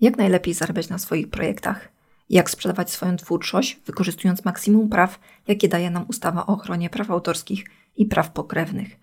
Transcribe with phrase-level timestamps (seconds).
[0.00, 1.88] Jak najlepiej zarabiać na swoich projektach?
[2.30, 7.64] Jak sprzedawać swoją twórczość, wykorzystując maksimum praw, jakie daje nam ustawa o ochronie praw autorskich
[7.96, 8.96] i praw pokrewnych?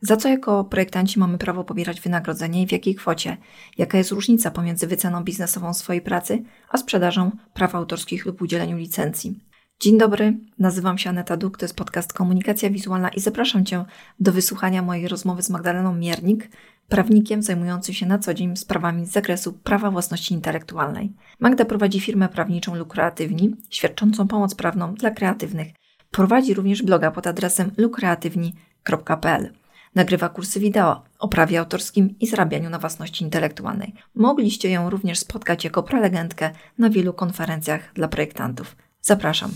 [0.00, 3.36] Za co jako projektanci mamy prawo pobierać wynagrodzenie i w jakiej kwocie?
[3.78, 9.38] Jaka jest różnica pomiędzy wyceną biznesową swojej pracy, a sprzedażą praw autorskich lub udzieleniu licencji?
[9.80, 13.84] Dzień dobry, nazywam się Aneta Duk, to jest podcast Komunikacja Wizualna i zapraszam Cię
[14.20, 16.50] do wysłuchania mojej rozmowy z Magdaleną Miernik,
[16.88, 21.12] prawnikiem zajmującym się na co dzień sprawami z zakresu prawa własności intelektualnej.
[21.40, 25.68] Magda prowadzi firmę prawniczą Lukreatywni, świadczącą pomoc prawną dla kreatywnych.
[26.10, 29.52] Prowadzi również bloga pod adresem lukreatywni.pl.
[29.94, 33.94] Nagrywa kursy wideo o prawie autorskim i zarabianiu na własności intelektualnej.
[34.14, 38.76] Mogliście ją również spotkać jako prelegentkę na wielu konferencjach dla projektantów.
[39.06, 39.50] Zapraszam.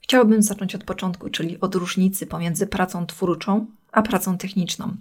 [0.00, 4.96] Chciałabym zacząć od początku, czyli od różnicy pomiędzy pracą twórczą a pracą techniczną.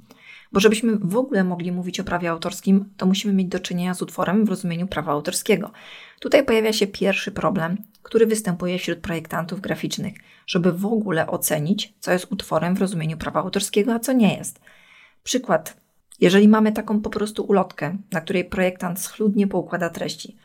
[0.52, 4.02] Bo żebyśmy w ogóle mogli mówić o prawie autorskim, to musimy mieć do czynienia z
[4.02, 5.72] utworem w rozumieniu prawa autorskiego.
[6.22, 10.14] Tutaj pojawia się pierwszy problem, który występuje wśród projektantów graficznych,
[10.48, 14.60] żeby w ogóle ocenić, co jest utworem w rozumieniu prawa autorskiego, a co nie jest.
[15.24, 15.78] Przykład.
[16.20, 20.38] Jeżeli mamy taką po prostu ulotkę, na której projektant schludnie poukłada treści,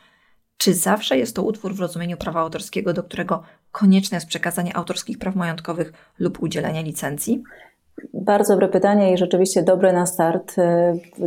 [0.57, 5.19] czy zawsze jest to utwór w rozumieniu prawa autorskiego, do którego konieczne jest przekazanie autorskich
[5.19, 7.43] praw majątkowych lub udzielenie licencji?
[8.13, 10.55] Bardzo dobre pytanie i rzeczywiście dobre na start.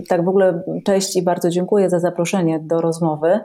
[0.09, 3.41] Tak w ogóle cześć i bardzo dziękuję za zaproszenie do rozmowy.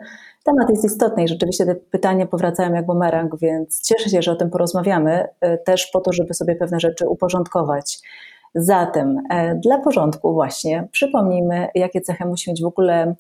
[0.45, 4.35] Temat jest istotny i rzeczywiście te pytania powracają jak bumerang, więc cieszę się, że o
[4.35, 7.99] tym porozmawiamy, e, też po to, żeby sobie pewne rzeczy uporządkować.
[8.55, 13.15] Zatem e, dla porządku właśnie przypomnijmy, jakie cechy musi mieć w ogóle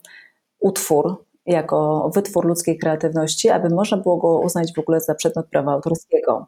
[0.59, 5.71] utwór jako wytwór ludzkiej kreatywności, aby można było go uznać w ogóle za przedmiot prawa
[5.71, 6.47] autorskiego.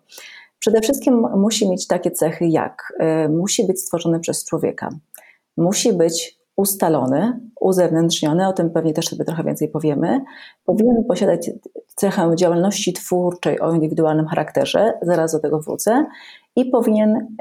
[0.59, 2.94] Przede wszystkim musi mieć takie cechy jak
[3.25, 4.89] y, musi być stworzony przez człowieka,
[5.58, 10.22] musi być ustalony, uzewnętrzniony, o tym pewnie też sobie trochę więcej powiemy,
[10.66, 11.52] powinien posiadać
[11.95, 16.06] cechę działalności twórczej o indywidualnym charakterze, zaraz do tego wrócę,
[16.56, 17.36] i powinien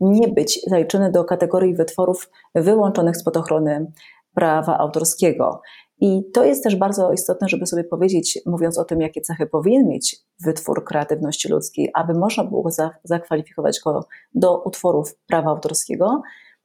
[0.00, 3.92] nie być zaliczony do kategorii wytworów wyłączonych spod ochrony
[4.34, 5.62] prawa autorskiego.
[6.00, 9.88] I to jest też bardzo istotne, żeby sobie powiedzieć, mówiąc o tym, jakie cechy powinien
[9.88, 12.70] mieć wytwór kreatywności ludzkiej, aby można było
[13.04, 16.22] zakwalifikować go do utworów prawa autorskiego,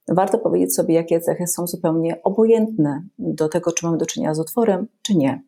[0.08, 4.40] warto powiedzieć sobie, jakie cechy są zupełnie obojętne do tego, czy mamy do czynienia z
[4.40, 5.44] utworem, czy nie.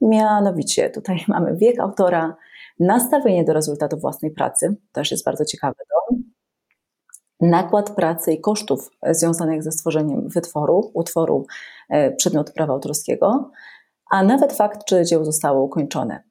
[0.00, 2.36] Mianowicie tutaj mamy wiek autora,
[2.80, 6.16] nastawienie do rezultatu własnej pracy, też jest bardzo ciekawe to,
[7.40, 11.46] nakład pracy i kosztów związanych ze stworzeniem wytworu, utworu
[11.88, 13.50] e, przedmiotu prawa autorskiego,
[14.10, 16.22] a nawet fakt, czy dzieło zostało ukończone.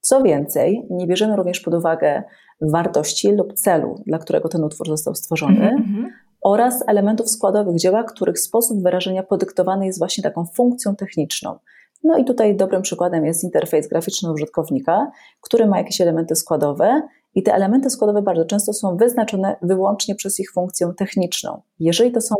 [0.00, 2.22] Co więcej, nie bierzemy również pod uwagę
[2.60, 6.23] wartości lub celu, dla którego ten utwór został stworzony, mm -hmm.
[6.44, 11.58] Oraz elementów składowych dzieła, których sposób wyrażenia podyktowany jest właśnie taką funkcją techniczną.
[12.04, 15.10] No i tutaj dobrym przykładem jest interfejs graficzny użytkownika,
[15.40, 17.02] który ma jakieś elementy składowe
[17.34, 21.62] i te elementy składowe bardzo często są wyznaczone wyłącznie przez ich funkcję techniczną.
[21.80, 22.34] Jeżeli to są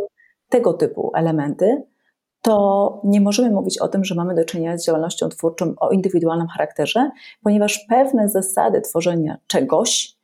[0.48, 1.82] tego typu elementy,
[2.42, 6.48] to nie możemy mówić o tym, że mamy do czynienia z działalnością twórczą o indywidualnym
[6.48, 7.10] charakterze,
[7.42, 10.16] ponieważ pewne zasady tworzenia czegoś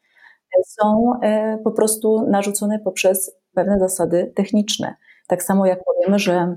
[0.66, 4.94] są e, po prostu narzucone poprzez pewne zasady techniczne.
[5.28, 6.56] Tak samo jak powiemy, że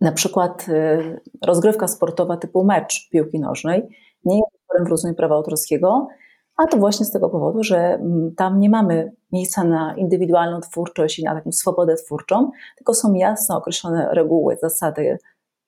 [0.00, 0.98] na przykład e,
[1.42, 3.88] rozgrywka sportowa typu mecz piłki nożnej
[4.24, 6.08] nie jest utworem w rozumieniu prawa autorskiego,
[6.56, 11.18] a to właśnie z tego powodu, że mm, tam nie mamy miejsca na indywidualną twórczość
[11.18, 15.18] i na taką swobodę twórczą, tylko są jasno określone reguły, zasady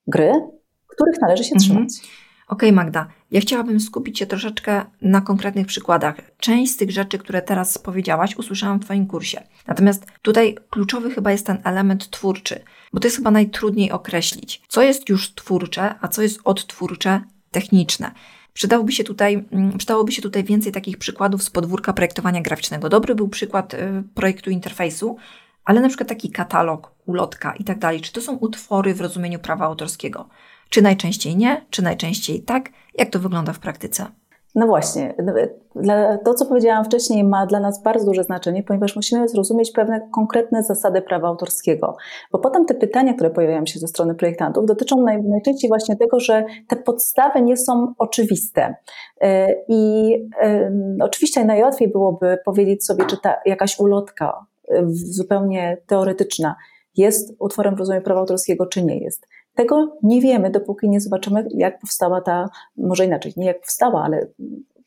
[0.06, 0.32] gry,
[0.86, 1.60] których należy się mhm.
[1.60, 2.08] trzymać.
[2.08, 6.16] Okej, okay, Magda, ja chciałabym skupić się troszeczkę na konkretnych przykładach.
[6.38, 9.42] Część z tych rzeczy, które teraz powiedziałaś, usłyszałam w Twoim kursie.
[9.66, 14.82] Natomiast tutaj kluczowy chyba jest ten element twórczy, bo to jest chyba najtrudniej określić, co
[14.82, 18.10] jest już twórcze, a co jest odtwórcze, techniczne.
[18.52, 22.88] Przydałoby się tutaj, mm, przydałoby się tutaj więcej takich przykładów z podwórka projektowania graficznego.
[22.88, 23.78] Dobry był przykład y,
[24.14, 25.16] projektu interfejsu,
[25.64, 28.00] ale na przykład taki katalog, ulotka i tak dalej.
[28.00, 30.28] Czy to są utwory w rozumieniu prawa autorskiego?
[30.70, 32.70] Czy najczęściej nie, czy najczęściej tak?
[32.98, 34.06] Jak to wygląda w praktyce?
[34.54, 35.14] No właśnie,
[36.24, 40.62] to co powiedziałam wcześniej ma dla nas bardzo duże znaczenie, ponieważ musimy zrozumieć pewne konkretne
[40.62, 41.96] zasady prawa autorskiego.
[42.32, 46.44] Bo potem te pytania, które pojawiają się ze strony projektantów, dotyczą najczęściej właśnie tego, że
[46.68, 48.74] te podstawy nie są oczywiste.
[49.20, 50.12] E, I
[51.00, 56.54] oczywiście najłatwiej byłoby powiedzieć sobie, czy ta jakaś ulotka e, zupełnie teoretyczna
[56.96, 59.26] jest utworem w rozumieniu prawa autorskiego, czy nie jest.
[59.54, 64.26] Tego nie wiemy, dopóki nie zobaczymy, jak powstała ta, może inaczej, nie jak powstała, ale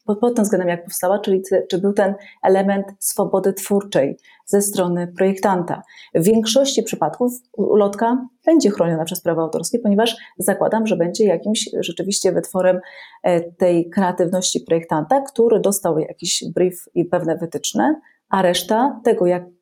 [0.08, 5.14] pod, pod tym względem, jak powstała, czyli czy był ten element swobody twórczej ze strony
[5.18, 5.84] projektanta.
[6.16, 12.32] W większości przypadków ulotka będzie chroniona przez prawo autorskie, ponieważ zakładam, że będzie jakimś rzeczywiście
[12.32, 12.80] wytworem
[13.24, 17.96] e, tej kreatywności projektanta, który dostał jakiś brief i pewne wytyczne,
[18.30, 19.57] a reszta tego, jak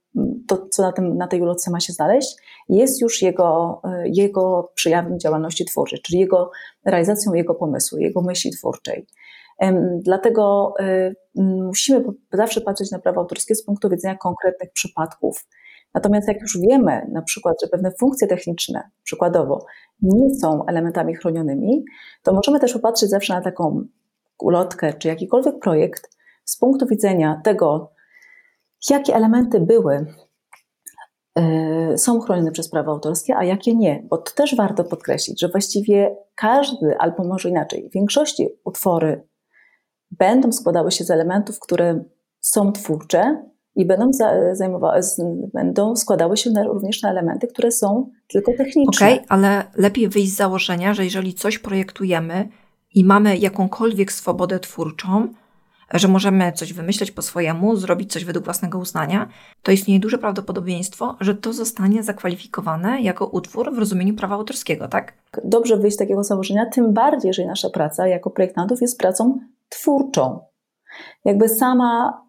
[0.48, 2.36] to, co na, tym, na tej ulotce ma się znaleźć,
[2.70, 6.52] jest już jego, e, jego przejawem działalności twórczej, czyli jego
[6.86, 9.08] realizacją jego pomysłu, jego myśli twórczej.
[10.00, 12.04] Dlatego e, musimy
[12.34, 15.46] zawsze patrzeć na prawo autorskie z punktu widzenia konkretnych przypadków.
[15.94, 19.66] Natomiast jak już wiemy, na przykład, że pewne funkcje techniczne, przykładowo,
[20.02, 21.86] nie są elementami chronionymi,
[22.24, 23.86] to możemy też popatrzeć zawsze na taką
[24.40, 26.10] ulotkę czy jakikolwiek projekt
[26.46, 27.92] z punktu widzenia tego,
[28.90, 30.06] jakie elementy były,
[31.38, 34.04] e, są chronione przez prawo autorskie, a jakie nie.
[34.10, 39.28] Bo to też warto podkreślić, że właściwie każdy, albo może inaczej, w większości utwory
[40.12, 42.04] będą składały się z elementów, które
[42.40, 43.46] są twórcze
[43.76, 44.12] i będą,
[44.52, 45.02] zajmowały,
[45.54, 49.08] będą składały się również na elementy, które są tylko techniczne.
[49.08, 52.50] Okej, okay, ale lepiej wyjść z założenia, że jeżeli coś projektujemy
[52.96, 55.28] i mamy jakąkolwiek swobodę twórczą,
[55.94, 59.28] że możemy coś wymyśleć po swojemu, zrobić coś według własnego uznania,
[59.64, 65.14] to istnieje duże prawdopodobieństwo, że to zostanie zakwalifikowane jako utwór w rozumieniu prawa autorskiego, tak?
[65.44, 69.40] Dobrze wyjść z takiego założenia, tym bardziej, że nasza praca jako projektantów jest pracą
[69.70, 70.40] twórczą.
[71.26, 72.22] Jakby sama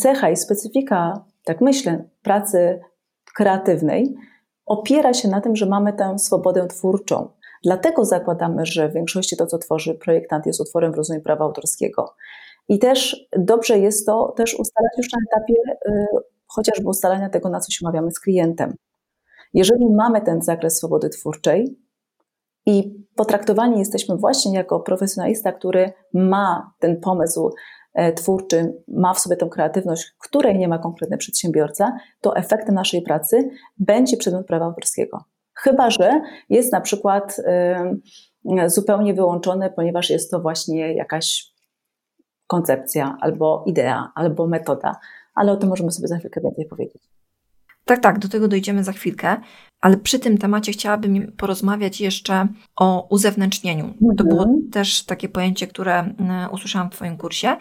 [0.00, 2.80] cecha i specyfika, tak myślę, pracy
[3.34, 4.14] kreatywnej
[4.66, 7.28] opiera się na tym, że mamy tę swobodę twórczą.
[7.64, 12.14] Dlatego zakładamy, że w większości to, co tworzy projektant, jest utworem w rozumieniu prawa autorskiego.
[12.68, 15.54] I też dobrze jest to też ustalać już na etapie
[15.88, 16.06] y,
[16.46, 18.74] chociażby ustalania tego, na co się umawiamy z klientem.
[19.54, 21.78] Jeżeli mamy ten zakres swobody twórczej
[22.66, 27.50] i potraktowani jesteśmy właśnie jako profesjonalista, który ma ten pomysł
[27.94, 33.02] e, twórczy, ma w sobie tą kreatywność, której nie ma konkretny przedsiębiorca, to efektem naszej
[33.02, 35.24] pracy będzie przedmiot prawa autorskiego.
[35.54, 37.38] Chyba, że jest na przykład
[38.48, 41.57] y, zupełnie wyłączony, ponieważ jest to właśnie jakaś
[42.48, 44.96] koncepcja, albo idea, albo metoda,
[45.34, 47.02] ale o tym możemy sobie za chwilkę więcej powiedzieć.
[47.84, 49.36] Tak, tak, do tego dojdziemy za chwilkę,
[49.80, 53.84] ale przy tym temacie chciałabym porozmawiać jeszcze o uzewnętrznieniu.
[53.84, 54.16] Mhm.
[54.16, 54.70] To było mhm.
[54.70, 56.14] też takie pojęcie, które
[56.52, 57.56] usłyszałam w Twoim kursie,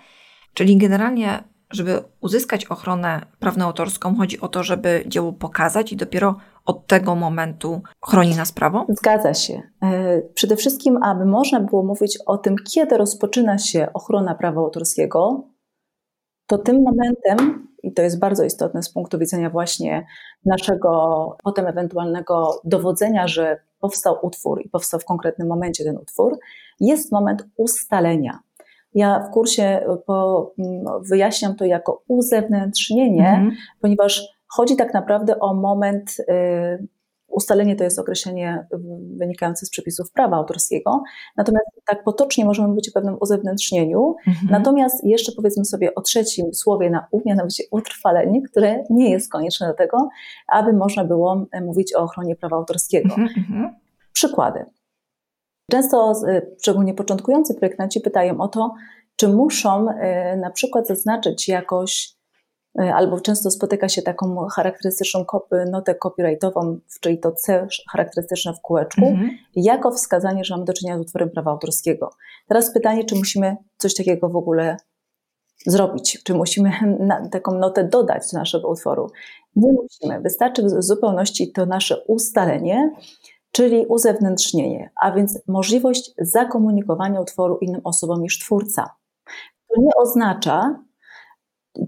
[0.54, 6.38] czyli generalnie żeby uzyskać ochronę prawno-autorską, chodzi o to, żeby dzieło pokazać i dopiero
[6.68, 8.86] od tego momentu chroni nas prawo?
[8.90, 9.62] Zgadza się.
[9.84, 15.44] E, przede wszystkim, aby można było mówić o tym, kiedy rozpoczyna się ochrona prawa autorskiego,
[16.48, 20.06] to tym momentem, i to jest bardzo istotne z punktu widzenia właśnie
[20.46, 20.90] naszego
[21.44, 26.38] potem ewentualnego dowodzenia, że powstał utwór i powstał w konkretnym momencie ten utwór,
[26.80, 28.40] jest moment ustalenia.
[28.94, 33.52] Ja w kursie po, mm, wyjaśniam to jako uzewnętrznienie, mhm.
[33.82, 36.88] ponieważ chodzi tak naprawdę o moment, y,
[37.28, 38.68] ustalenie to jest określenie
[39.18, 41.04] wynikające z przepisów prawa autorskiego,
[41.38, 44.48] natomiast tak potocznie możemy mówić o pewnym uzewnętrznieniu, mhm.
[44.52, 49.68] natomiast jeszcze powiedzmy sobie o trzecim słowie na U, mianowicie utrwalenie, które nie jest konieczne
[49.68, 50.10] do tego,
[50.48, 53.10] aby można było e, mówić o ochronie prawa autorskiego.
[53.10, 53.30] Mhm.
[53.38, 53.76] mhm.
[54.14, 54.66] Przykłady.
[55.72, 56.14] Często,
[56.62, 58.74] szczególnie początkujący projektanci pytają o to,
[59.16, 62.17] czy muszą e, na przykład zaznaczyć jakoś, e,
[62.78, 65.26] albo często spotyka się taką charakterystyczną
[65.72, 69.30] notę copyrightową, czyli to C charakterystyczne w kółeczku, mhm.
[69.56, 72.10] jako wskazanie, że mamy do czynienia z utworem prawa autorskiego.
[72.48, 74.78] Teraz pytanie, czy musimy coś takiego w ogóle
[75.66, 76.72] zrobić, czy musimy
[77.32, 79.12] taką notę dodać do naszego utworu.
[79.56, 82.92] Nie musimy, wystarczy w zupełności to nasze ustalenie,
[83.52, 88.90] czyli uzewnętrznienie, a więc możliwość zakomunikowania utworu innym osobom niż twórca.
[89.68, 90.80] To nie oznacza,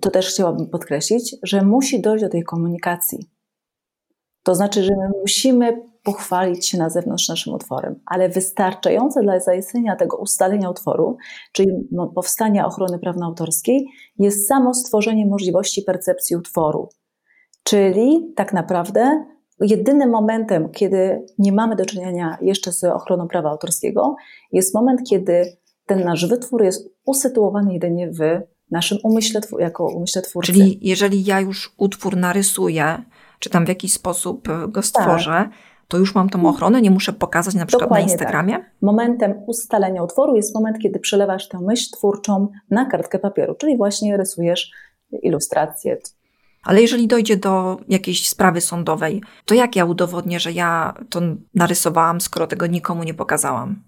[0.01, 3.29] to też chciałabym podkreślić, że musi dojść do tej komunikacji.
[4.43, 9.95] To znaczy, że my musimy pochwalić się na zewnątrz naszym utworem, ale wystarczające dla zaistnienia
[9.95, 11.17] tego ustalenia utworu,
[11.51, 11.71] czyli
[12.15, 13.87] powstania ochrony prawno-autorskiej,
[14.19, 16.89] jest samo stworzenie możliwości percepcji utworu.
[17.63, 19.25] Czyli tak naprawdę
[19.61, 24.15] jedynym momentem, kiedy nie mamy do czynienia jeszcze z ochroną prawa autorskiego,
[24.51, 28.19] jest moment, kiedy ten nasz wytwór jest usytuowany jedynie w
[28.71, 30.53] naszym umyśle, jako umyśle twórcy.
[30.53, 33.03] Czyli jeżeli ja już utwór narysuję,
[33.39, 35.49] czy tam w jakiś sposób go stworzę, tak.
[35.87, 38.19] to już mam tą ochronę, nie muszę pokazać na przykład Dokładnie na tak.
[38.19, 38.53] Instagramie?
[38.53, 38.71] Tak.
[38.81, 44.17] Momentem ustalenia utworu jest moment, kiedy przelewasz tę myśl twórczą na kartkę papieru, czyli właśnie
[44.17, 44.71] rysujesz
[45.11, 45.97] ilustrację,
[46.63, 51.21] ale jeżeli dojdzie do jakiejś sprawy sądowej, to jak ja udowodnię, że ja to
[51.55, 53.83] narysowałam, skoro tego nikomu nie pokazałam?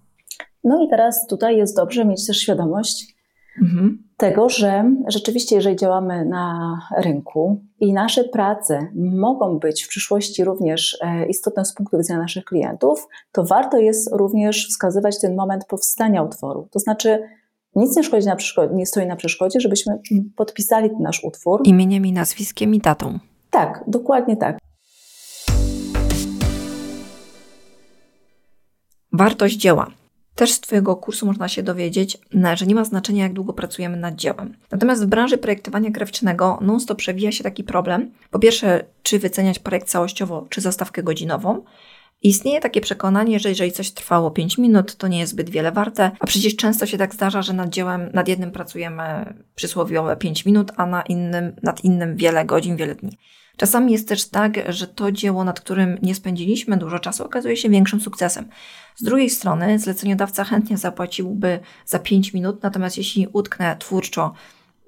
[0.64, 3.16] No i teraz tutaj jest dobrze mieć też świadomość,
[3.62, 4.04] Mhm.
[4.18, 10.98] Tego, że rzeczywiście, jeżeli działamy na rynku i nasze prace mogą być w przyszłości również
[11.02, 16.24] e, istotne z punktu widzenia naszych klientów, to warto jest również wskazywać ten moment powstania
[16.24, 16.68] utworu.
[16.72, 17.20] To znaczy,
[17.76, 18.36] nic nie, szkodzi na
[18.74, 20.00] nie stoi na przeszkodzie, żebyśmy
[20.36, 21.62] podpisali ten nasz utwór.
[21.64, 23.20] Imieniem i nazwiskiem i datą.
[23.50, 24.58] Tak, dokładnie tak.
[29.14, 30.01] Wartość dzieła.
[30.36, 32.18] Też z Twojego kursu można się dowiedzieć,
[32.54, 34.58] że nie ma znaczenia, jak długo pracujemy nad dziełem.
[34.72, 38.12] Natomiast w branży projektowania graficznego non-stop przewija się taki problem.
[38.32, 41.64] Po pierwsze, czy wyceniać projekt całościowo, czy zastawkę godzinową.
[42.24, 46.12] Istnieje takie przekonanie, że jeżeli coś trwało 5 minut, to nie jest zbyt wiele warte,
[46.20, 50.72] a przecież często się tak zdarza, że nad dziełem, nad jednym pracujemy przysłowiowe 5 minut,
[50.78, 53.18] a na innym, nad innym wiele godzin, wiele dni.
[53.58, 57.70] Czasami jest też tak, że to dzieło, nad którym nie spędziliśmy dużo czasu, okazuje się
[57.70, 58.50] większym sukcesem.
[58.96, 64.34] Z drugiej strony, zleceniodawca chętnie zapłaciłby za 5 minut, natomiast jeśli utknę twórczo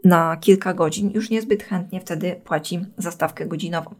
[0.03, 3.95] na kilka godzin, już niezbyt chętnie wtedy płaci za stawkę godzinową.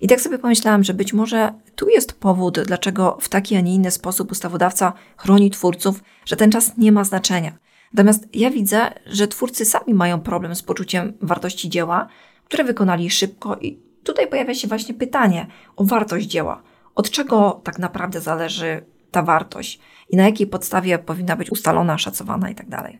[0.00, 3.74] I tak sobie pomyślałam, że być może tu jest powód, dlaczego w taki, a nie
[3.74, 7.58] inny sposób ustawodawca chroni twórców, że ten czas nie ma znaczenia.
[7.92, 12.08] Natomiast ja widzę, że twórcy sami mają problem z poczuciem wartości dzieła,
[12.44, 15.46] które wykonali szybko i tutaj pojawia się właśnie pytanie
[15.76, 16.62] o wartość dzieła.
[16.94, 19.80] Od czego tak naprawdę zależy ta wartość
[20.10, 22.76] i na jakiej podstawie powinna być ustalona, szacowana itd.
[22.76, 22.92] Tak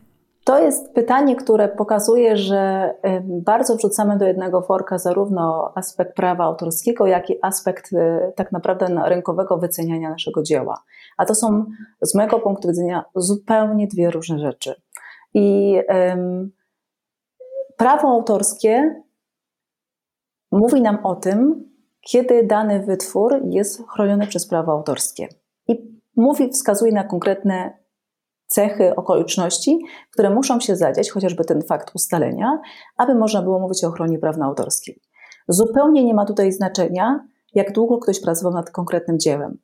[0.45, 2.93] to jest pytanie, które pokazuje, że
[3.23, 8.87] bardzo wrzucamy do jednego worka zarówno aspekt prawa autorskiego, jak i aspekt y, tak naprawdę
[9.05, 10.83] rynkowego wyceniania naszego dzieła.
[11.17, 11.65] A to są
[12.01, 14.75] z mojego punktu widzenia zupełnie dwie różne rzeczy.
[15.33, 16.51] I um,
[17.77, 19.03] prawo autorskie
[20.55, 21.69] mówi nam o tym,
[22.01, 25.27] kiedy dany wytwór jest chroniony przez prawo autorskie.
[25.67, 27.77] I mówi, wskazuje na konkretne
[28.47, 29.79] cechy, okoliczności,
[30.11, 32.61] które muszą się zadziać, chociażby ten fakt ustalenia,
[32.97, 35.01] aby można było mówić o ochronie prawna autorskiej.
[35.47, 39.57] Zupełnie nie ma tutaj znaczenia, jak długo ktoś pracował nad konkretnym dziełem.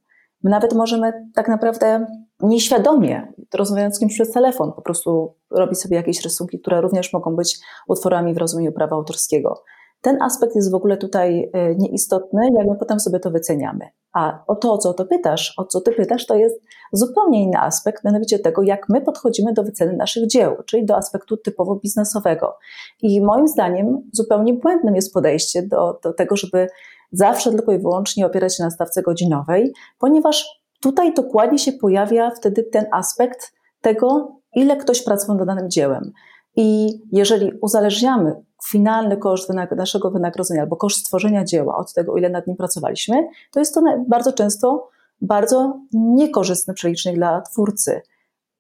[0.44, 2.06] My nawet możemy tak naprawdę
[2.40, 7.36] nieświadomie, rozmawiając z kimś przez telefon, po prostu robić sobie jakieś rysunki, które również mogą
[7.36, 9.64] być utworami w rozumieniu prawa autorskiego.
[10.02, 13.86] Ten aspekt jest w ogóle tutaj e, nieistotny, jak my potem sobie to wyceniamy.
[14.14, 16.62] A o to, o co to pytasz, o co ty pytasz, to jest
[16.94, 21.38] zupełnie inny aspekt, mianowicie tego, jak my podchodzimy do wyceny naszych dzieł, czyli do aspektu
[21.38, 22.58] typowo biznesowego.
[23.02, 26.68] I moim zdaniem zupełnie błędnym jest podejście do, do tego, żeby
[27.12, 32.64] zawsze tylko i wyłącznie opierać się na stawce godzinowej, ponieważ tutaj dokładnie się pojawia wtedy
[32.64, 36.12] ten aspekt tego, ile ktoś pracował nad danym dziełem.
[36.56, 38.36] I jeżeli uzależniamy
[38.68, 43.60] finalny koszt naszego wynagrodzenia albo koszt stworzenia dzieła od tego, ile nad nim pracowaliśmy, to
[43.60, 44.90] jest to bardzo często
[45.22, 48.02] bardzo niekorzystny przelicznik dla twórcy.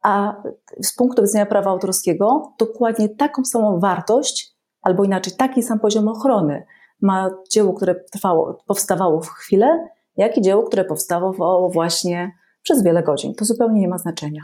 [0.03, 0.43] A
[0.83, 6.65] z punktu widzenia prawa autorskiego, dokładnie taką samą wartość, albo inaczej taki sam poziom ochrony
[7.01, 12.31] ma dzieło, które trwało, powstawało w chwilę, jak i dzieło, które powstawało właśnie
[12.63, 13.35] przez wiele godzin.
[13.35, 14.41] To zupełnie nie ma znaczenia.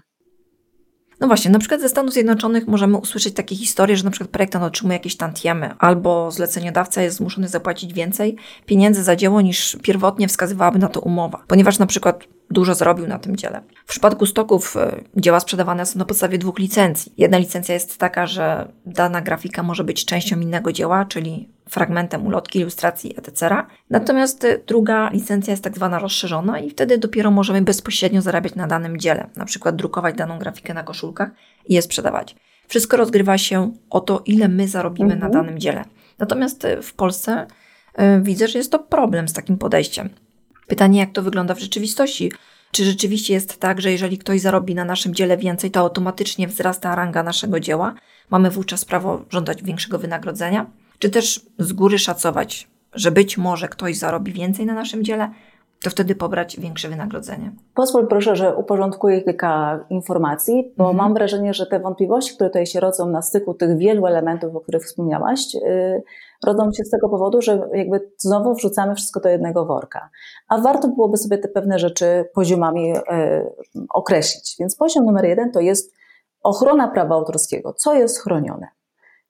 [1.20, 4.66] No właśnie, na przykład ze Stanów Zjednoczonych możemy usłyszeć takie historie, że na przykład projektant
[4.66, 10.80] otrzymuje jakieś tantiemy, albo zleceniodawca jest zmuszony zapłacić więcej pieniędzy za dzieło niż pierwotnie wskazywałaby
[10.80, 13.62] na to umowa, ponieważ na przykład dużo zrobił na tym dziele.
[13.86, 17.14] W przypadku stoków e, dzieła sprzedawane są na podstawie dwóch licencji.
[17.18, 22.60] Jedna licencja jest taka, że dana grafika może być częścią innego dzieła, czyli fragmentem ulotki,
[22.60, 23.56] ilustracji, etc.
[23.90, 28.68] Natomiast e, druga licencja jest tak zwana rozszerzona i wtedy dopiero możemy bezpośrednio zarabiać na
[28.68, 31.30] danym dziele, na przykład drukować daną grafikę na koszulkach
[31.66, 32.36] i je sprzedawać.
[32.68, 35.32] Wszystko rozgrywa się o to, ile my zarobimy mhm.
[35.32, 35.84] na danym dziele.
[36.20, 37.48] Natomiast e, w Polsce
[38.22, 40.10] widzę, że jest to problem z takim podejściem.
[40.68, 42.32] Pytanie, jak to wygląda w rzeczywistości?
[42.72, 46.96] Czy rzeczywiście jest tak, że jeżeli ktoś zarobi na naszym dziele więcej, to automatycznie wzrasta
[46.96, 47.94] ranga naszego dzieła?
[48.30, 50.66] Mamy wówczas prawo żądać większego wynagrodzenia?
[51.00, 55.30] Czy też z góry szacować, że być może ktoś zarobi więcej na naszym dziele,
[55.84, 57.52] to wtedy pobrać większe wynagrodzenie.
[57.76, 60.98] Pozwól proszę, że uporządkuję kilka informacji, bo mhm.
[60.98, 64.62] mam wrażenie, że te wątpliwości, które tutaj się rodzą na styku tych wielu elementów, o
[64.62, 66.04] których wspomniałaś, yy,
[66.46, 70.10] rodzą się z tego powodu, że jakby znowu wrzucamy wszystko do jednego worka.
[70.50, 74.56] A warto byłoby sobie te pewne rzeczy poziomami yy, określić.
[74.60, 75.94] Więc poziom numer jeden to jest
[76.44, 77.74] ochrona prawa autorskiego.
[77.74, 78.68] Co jest chronione?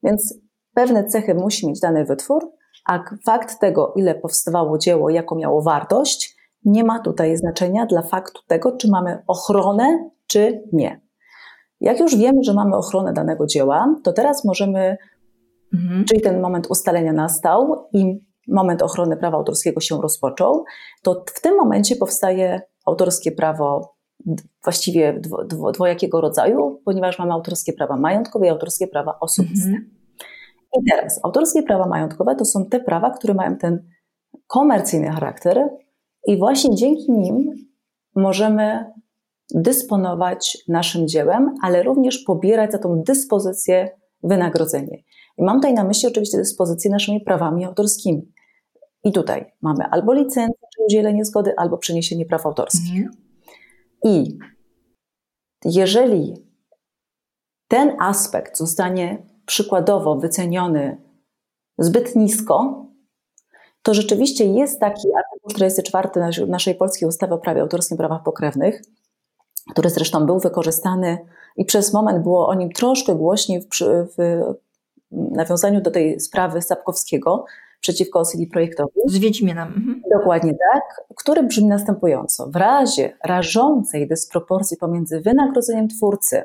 [0.03, 0.33] Więc
[0.77, 2.51] pewne cechy musi mieć dany wytwór,
[2.85, 8.41] a fakt tego, ile powstawało dzieło, jaką miało wartość, nie ma tutaj znaczenia dla faktu
[8.47, 11.01] tego, czy mamy ochronę, czy nie.
[11.81, 14.97] Jak już wiemy, że mamy ochronę danego dzieła, to teraz możemy,
[15.73, 16.05] mhm.
[16.05, 20.63] czyli ten moment ustalenia nastał i moment ochrony prawa autorskiego się rozpoczął,
[21.03, 23.95] to w tym momencie powstaje autorskie prawo
[24.63, 29.69] właściwie dwo, dwo, dwojakiego rodzaju, ponieważ mamy autorskie prawa majątkowe i autorskie prawa osobiste.
[29.69, 29.96] Mhm.
[30.81, 33.89] I teraz, autorskie prawa majątkowe to są te prawa, które mają ten
[34.47, 35.69] komercyjny charakter
[36.27, 37.51] i właśnie dzięki nim
[38.15, 38.91] możemy
[39.55, 43.89] dysponować naszym dziełem, ale również pobierać za tą dyspozycję
[44.23, 45.03] wynagrodzenie.
[45.37, 48.31] I mam tutaj na myśli oczywiście dyspozycję naszymi prawami autorskimi.
[49.03, 53.05] I tutaj mamy albo licencję, czy udzielenie zgody, albo przeniesienie praw autorskich.
[53.05, 53.11] Mhm.
[54.03, 54.37] I
[55.65, 56.33] jeżeli
[57.67, 60.97] ten aspekt zostanie przykładowo wyceniony
[61.77, 62.85] zbyt nisko,
[63.81, 66.09] to rzeczywiście jest taki artykuł 44
[66.47, 68.81] naszej polskiej ustawy o prawie autorskim prawach pokrewnych,
[69.71, 71.17] który zresztą był wykorzystany
[71.57, 73.67] i przez moment było o nim troszkę głośniej w,
[74.17, 74.53] w
[75.11, 77.45] nawiązaniu do tej sprawy Sapkowskiego
[77.79, 78.91] przeciwko CD Projektowi.
[79.05, 79.67] Z Wiedźminem.
[79.67, 80.01] Mhm.
[80.19, 82.47] Dokładnie tak, który brzmi następująco.
[82.47, 86.43] W razie rażącej dysproporcji pomiędzy wynagrodzeniem twórcy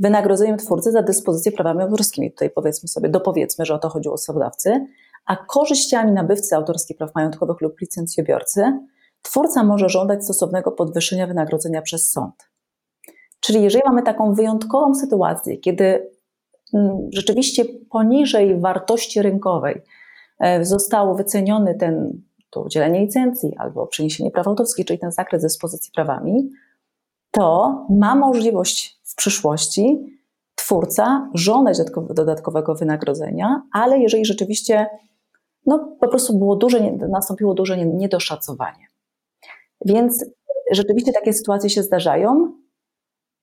[0.00, 2.30] wynagrodzeniem twórcy za dyspozycję prawami autorskimi.
[2.30, 4.86] Tutaj powiedzmy sobie, dopowiedzmy, że o to chodziło ustawodawcy,
[5.26, 8.78] a korzyściami nabywcy autorskich praw majątkowych lub licencjobiorcy,
[9.22, 12.50] twórca może żądać stosownego podwyższenia wynagrodzenia przez sąd.
[13.40, 16.10] Czyli jeżeli mamy taką wyjątkową sytuację, kiedy
[16.74, 19.82] mm, rzeczywiście poniżej wartości rynkowej
[20.40, 25.92] e, zostało wyceniony ten, to udzielenie licencji albo przeniesienie praw autorskich, czyli ten zakres dyspozycji
[25.94, 26.50] prawami,
[27.30, 29.98] to ma możliwość przyszłości
[30.54, 31.78] twórca żądać
[32.10, 34.86] dodatkowego wynagrodzenia, ale jeżeli rzeczywiście
[35.66, 38.86] no, po prostu było duże, nastąpiło duże niedoszacowanie.
[39.84, 40.24] Więc
[40.72, 42.52] rzeczywiście takie sytuacje się zdarzają,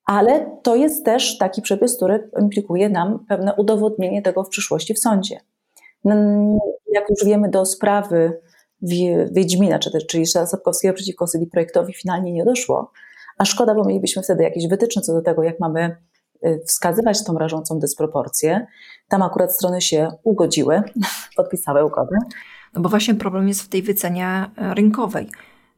[0.06, 5.00] ale to jest też taki przepis, który implikuje nam pewne udowodnienie tego w przyszłości w
[5.00, 5.40] sądzie.
[6.94, 8.42] Jak już wiemy, do sprawy
[9.32, 9.80] Wiedźmina,
[10.10, 12.92] czyli Sapkowskiego przeciwko Syli Projektowi finalnie nie doszło,
[13.38, 15.98] a szkoda, bo mielibyśmy wtedy jakieś wytyczne co do tego, jak mamy
[16.46, 18.68] y, wskazywać tą rażącą dysproporcję.
[19.10, 20.82] Tam akurat strony się ugodziły,
[21.38, 22.18] podpisały ugodę.
[22.74, 25.30] No bo właśnie problem jest w tej wycenie rynkowej.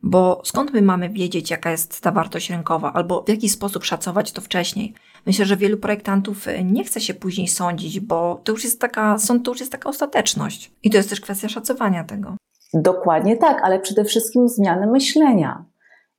[0.03, 4.31] Bo skąd my mamy wiedzieć, jaka jest ta wartość rynkowa, albo w jaki sposób szacować
[4.31, 4.93] to wcześniej?
[5.25, 9.17] Myślę, że wielu projektantów e, nie chce się później sądzić, bo to już jest taka,
[9.17, 10.71] sąd to już jest taka ostateczność.
[10.83, 12.35] I to jest też kwestia szacowania tego.
[12.73, 15.65] Dokładnie tak, ale przede wszystkim zmiany myślenia.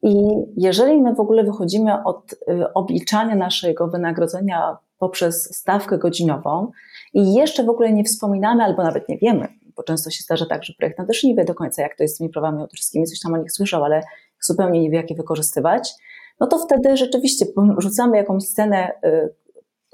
[0.03, 0.15] I
[0.57, 6.71] jeżeli my w ogóle wychodzimy od y, obliczania naszego wynagrodzenia poprzez stawkę godzinową
[7.15, 10.65] i jeszcze w ogóle nie wspominamy albo nawet nie wiemy, bo często się zdarza tak,
[10.65, 13.21] że projektant też nie wie do końca, jak to jest z tymi prawami autorskimi, coś
[13.21, 14.03] tam o nich słyszał, ale
[14.41, 15.95] zupełnie nie wie, jak je wykorzystywać,
[16.41, 17.47] no to wtedy rzeczywiście
[17.79, 19.35] rzucamy jakąś scenę y,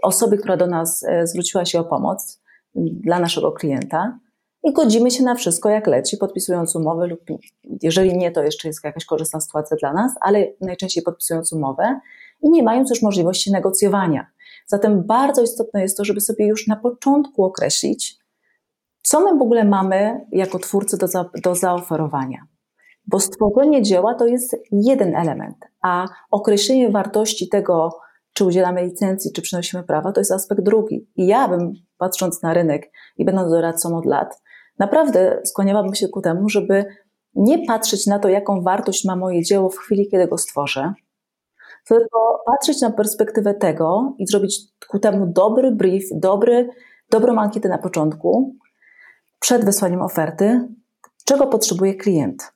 [0.03, 2.43] osoby, która do nas y, zwróciła się o pomoc
[2.75, 4.19] dla naszego klienta
[4.67, 7.21] i godzimy się na wszystko, jak leci, podpisując umowę lub
[7.83, 12.01] jeżeli nie, to jeszcze jest jakaś korzystna sytuacja dla nas, ale najczęściej podpisując umowę
[12.43, 14.27] i nie mając już możliwości negocjowania.
[14.67, 18.19] Zatem bardzo istotne jest to, żeby sobie już na początku określić,
[19.03, 22.47] co my w ogóle mamy jako twórcy do, za, do zaoferowania.
[23.07, 27.99] Bo stworzenie dzieła to jest jeden element, a określenie wartości tego,
[28.33, 31.07] czy udzielamy licencji, czy przynosimy prawa, to jest aspekt drugi.
[31.17, 34.46] I ja bym, patrząc na rynek i będąc doradcą od lat,
[34.79, 36.85] naprawdę skłaniałabym się ku temu, żeby
[37.35, 40.93] nie patrzeć na to, jaką wartość ma moje dzieło w chwili, kiedy go stworzę,
[41.89, 46.69] tylko patrzeć na perspektywę tego i zrobić ku temu dobry brief, dobry,
[47.11, 48.57] dobrą ankietę na początku,
[49.41, 50.69] przed wysłaniem oferty,
[51.25, 52.53] czego potrzebuje klient.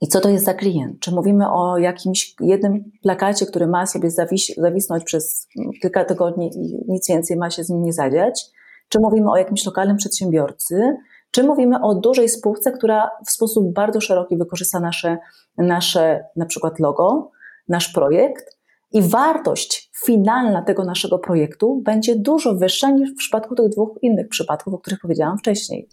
[0.00, 1.00] I co to jest za klient?
[1.00, 5.48] Czy mówimy o jakimś jednym plakacie, który ma sobie zawis zawisnąć przez
[5.82, 8.50] kilka tygodni i nic więcej ma się z nim nie zadziać?
[8.88, 10.96] Czy mówimy o jakimś lokalnym przedsiębiorcy?
[11.38, 15.18] Czy mówimy o dużej spółce, która w sposób bardzo szeroki wykorzysta nasze,
[15.58, 17.30] nasze na przykład logo,
[17.68, 18.58] nasz projekt
[18.92, 24.28] i wartość finalna tego naszego projektu będzie dużo wyższa niż w przypadku tych dwóch innych
[24.28, 25.88] przypadków, o których powiedziałam wcześniej.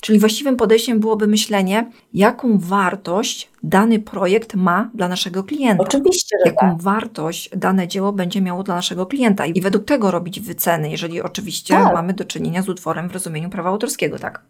[0.00, 5.82] Czyli właściwym podejściem byłoby myślenie, jaką wartość dany projekt ma dla naszego klienta.
[5.82, 6.82] Oczywiście, że Jaką tak.
[6.82, 11.74] wartość dane dzieło będzie miało dla naszego klienta i według tego robić wyceny, jeżeli oczywiście
[11.74, 11.94] tak.
[11.94, 14.44] mamy do czynienia z utworem w rozumieniu prawa autorskiego, tak?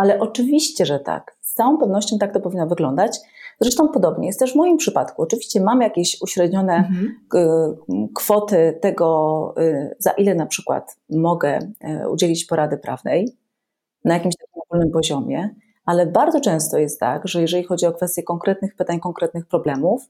[0.00, 1.36] Ale oczywiście, że tak.
[1.40, 3.18] Z całą pewnością tak to powinno wyglądać.
[3.60, 5.22] Zresztą podobnie jest też w moim przypadku.
[5.22, 7.16] Oczywiście mam jakieś uśrednione mhm.
[8.14, 11.58] kwoty tego, y, za ile na przykład mogę
[12.04, 13.36] y, udzielić porady prawnej
[14.04, 18.22] na jakimś takim ogólnym poziomie, ale bardzo często jest tak, że jeżeli chodzi o kwestie
[18.22, 20.08] konkretnych pytań, konkretnych problemów,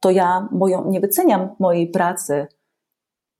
[0.00, 2.46] to ja moją, nie wyceniam mojej pracy,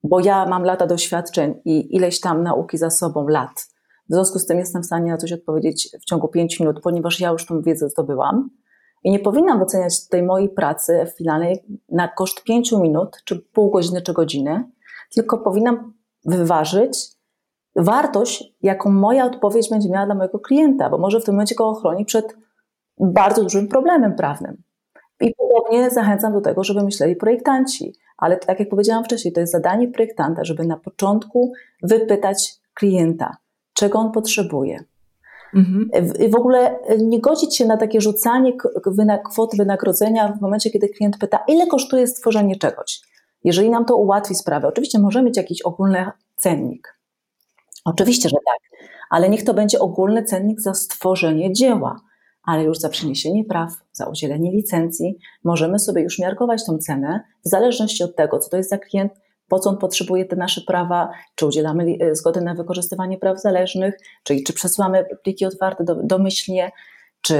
[0.04, 3.70] bo ja mam lata doświadczeń i ileś tam nauki za sobą lat
[4.10, 7.20] w związku z tym jestem w stanie na coś odpowiedzieć w ciągu 5 minut, ponieważ
[7.20, 8.50] ja już tą wiedzę zdobyłam.
[9.04, 14.02] I nie powinnam wyceniać tej mojej pracy finalnej na koszt pięciu minut, czy pół godziny,
[14.02, 14.64] czy godziny,
[15.14, 15.94] tylko powinnam
[16.24, 17.08] wyważyć
[17.76, 21.68] wartość, jaką moja odpowiedź będzie miała dla mojego klienta, bo może w tym momencie go
[21.68, 22.36] ochroni przed
[23.00, 24.62] bardzo dużym problemem prawnym.
[25.20, 27.94] I podobnie zachęcam do tego, żeby myśleli projektanci.
[28.18, 33.36] Ale tak jak powiedziałam wcześniej, to jest zadanie projektanta, żeby na początku wypytać klienta,
[33.80, 34.84] czego on potrzebuje.
[35.54, 35.90] Mhm.
[36.30, 38.52] W ogóle nie godzić się na takie rzucanie
[39.30, 43.00] kwot wynagrodzenia w momencie, kiedy klient pyta, ile kosztuje stworzenie czegoś.
[43.44, 46.98] Jeżeli nam to ułatwi sprawę, oczywiście możemy mieć jakiś ogólny cennik.
[47.84, 52.00] Oczywiście, że tak, ale niech to będzie ogólny cennik za stworzenie dzieła
[52.42, 57.48] ale już za przeniesienie praw, za udzielenie licencji możemy sobie już miarkować tą cenę w
[57.48, 59.12] zależności od tego, co to jest za klient,
[59.50, 63.94] po co on potrzebuje te nasze prawa, czy udzielamy e, zgody na wykorzystywanie praw zależnych,
[64.22, 66.70] czyli czy przesyłamy pliki otwarte do, domyślnie,
[67.22, 67.38] czy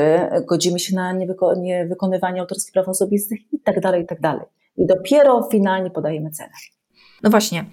[0.48, 4.46] godzimy się na niewyko niewykonywanie autorskich praw osobistych i tak dalej, i tak dalej.
[4.76, 6.52] I dopiero finalnie podajemy cenę.
[7.22, 7.64] No właśnie,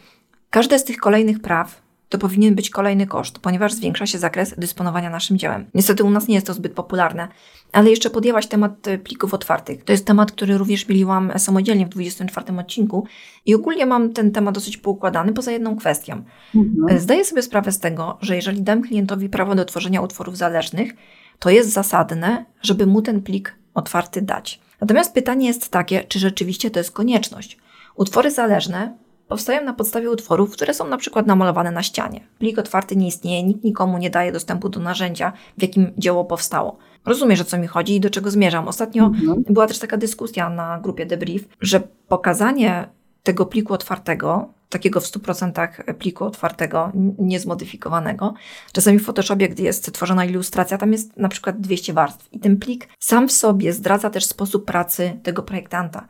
[0.50, 5.10] każde z tych kolejnych praw to powinien być kolejny koszt, ponieważ zwiększa się zakres dysponowania
[5.10, 5.66] naszym dziełem.
[5.74, 7.28] Niestety u nas nie jest to zbyt popularne,
[7.72, 9.84] ale jeszcze podjęłaś temat e, plików otwartych.
[9.84, 13.08] To jest temat, który również miliłam samodzielnie w 24 odcinku
[13.46, 16.24] i ogólnie mam ten temat dosyć poukładany poza jedną kwestią.
[16.56, 16.98] Mhm.
[16.98, 20.92] E, zdaję sobie sprawę z tego, że jeżeli dam klientowi prawo do tworzenia utworów zależnych,
[21.40, 24.60] to jest zasadne, żeby mu ten plik otwarty dać.
[24.82, 27.58] Natomiast pytanie jest takie, czy rzeczywiście to jest konieczność.
[27.96, 32.28] Utwory zależne powstają na podstawie utworów, które są na przykład namalowane na ścianie.
[32.40, 36.78] Plik otwarty nie istnieje, nikt nikomu nie daje dostępu do narzędzia, w jakim dzieło powstało.
[37.06, 38.68] Rozumiesz, o co mi chodzi i do czego zmierzam.
[38.68, 39.44] Ostatnio mhm.
[39.50, 42.90] była też taka dyskusja na grupie Debrief, że pokazanie
[43.24, 48.34] tego pliku otwartego, takiego w 100% pliku otwartego, niezmodyfikowanego.
[48.72, 52.58] Czasami w Photoshopie, gdy jest tworzona ilustracja, tam jest na przykład 200 warstw i ten
[52.58, 56.08] plik sam w sobie zdradza też sposób pracy tego projektanta.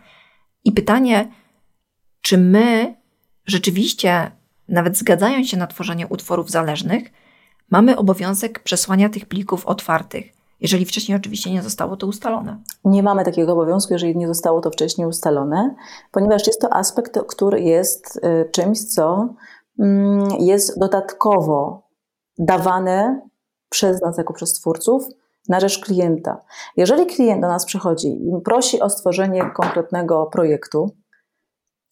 [0.64, 1.32] I pytanie,
[2.22, 2.96] czy my
[3.48, 4.32] rzeczywiście,
[4.70, 7.12] nawet zgadzając się na tworzenie utworów zależnych,
[7.72, 12.58] mamy obowiązek przesłania tych plików otwartych, jeżeli wcześniej oczywiście nie zostało to ustalone.
[12.86, 15.76] Nie mamy takiego obowiązku, jeżeli nie zostało to wcześniej ustalone,
[16.12, 19.34] ponieważ jest to aspekt, który jest y, czymś, co
[19.80, 21.88] mm, jest dodatkowo
[22.38, 23.22] dawane
[23.70, 25.08] przez nas jako przez twórców
[25.50, 26.42] na rzecz klienta.
[26.78, 30.92] Jeżeli klient do nas przychodzi i prosi o stworzenie konkretnego projektu,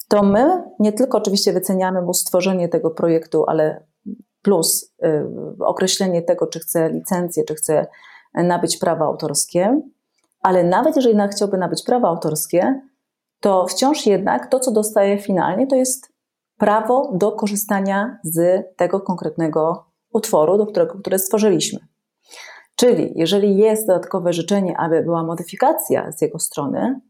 [0.08, 3.86] to my nie tylko oczywiście wyceniamy mu stworzenie tego projektu, ale
[4.42, 7.86] plus y, określenie tego, czy chce licencję, czy chce
[8.34, 9.80] nabyć prawa autorskie,
[10.40, 12.80] ale nawet jeżeli chciałby nabyć prawa autorskie,
[13.40, 16.12] to wciąż jednak to, co dostaje finalnie, to jest
[16.58, 21.78] prawo do korzystania z tego konkretnego utworu, do którego, które stworzyliśmy.
[22.76, 27.00] Czyli jeżeli jest dodatkowe życzenie, aby była modyfikacja z jego strony,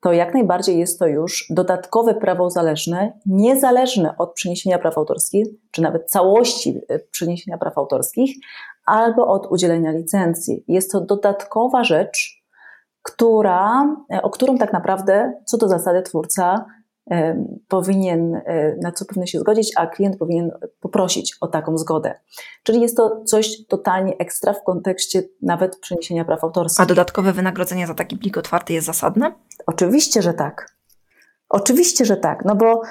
[0.00, 5.82] to jak najbardziej jest to już dodatkowe prawo zależne, niezależne od przeniesienia praw autorskich, czy
[5.82, 8.36] nawet całości e, przeniesienia praw autorskich,
[8.86, 10.64] albo od udzielenia licencji.
[10.68, 12.44] Jest to dodatkowa rzecz,
[13.02, 16.66] która, e, o którą tak naprawdę, co do zasady, twórca
[17.68, 22.14] powinien, e, na co powinien się zgodzić, a klient powinien poprosić o taką zgodę.
[22.62, 26.82] Czyli jest to coś totalnie ekstra w kontekście nawet przeniesienia praw autorskich.
[26.82, 29.32] A dodatkowe wynagrodzenie za taki plik otwarty jest zasadne?
[29.66, 30.76] Oczywiście, że tak.
[31.48, 32.82] Oczywiście, że tak, no bo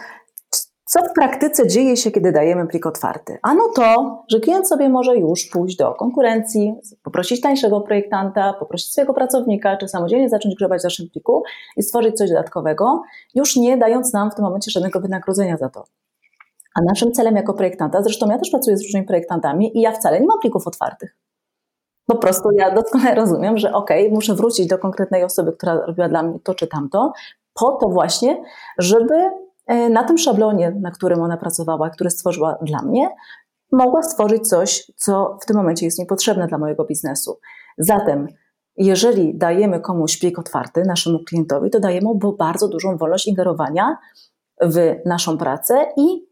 [0.92, 3.38] co w praktyce dzieje się, kiedy dajemy plik otwarty?
[3.42, 9.14] Ano to, że klient sobie może już pójść do konkurencji, poprosić tańszego projektanta, poprosić swojego
[9.14, 11.44] pracownika, czy samodzielnie zacząć grzebać w naszym pliku
[11.78, 13.02] i stworzyć coś dodatkowego,
[13.36, 15.84] już nie dając nam w tym momencie żadnego wynagrodzenia za to.
[16.76, 20.20] A naszym celem jako projektanta, zresztą ja też pracuję z różnymi projektantami i ja wcale
[20.20, 21.16] nie mam plików otwartych.
[22.10, 26.24] Po prostu ja doskonale rozumiem, że ok, muszę wrócić do konkretnej osoby, która robiła dla
[26.24, 27.13] mnie to czy tamto,
[27.54, 28.43] po to właśnie,
[28.78, 29.13] żeby
[29.69, 33.10] E, na tym szablonie, na którym ona pracowała, który stworzyła dla mnie,
[33.72, 37.39] mogła stworzyć coś, co w tym momencie jest niepotrzebne dla mojego biznesu.
[37.78, 38.28] Zatem,
[38.78, 43.98] jeżeli dajemy komuś plik otwarty naszemu klientowi, to dajemy mu bardzo dużą wolność ingerowania
[44.62, 46.29] w naszą pracę i,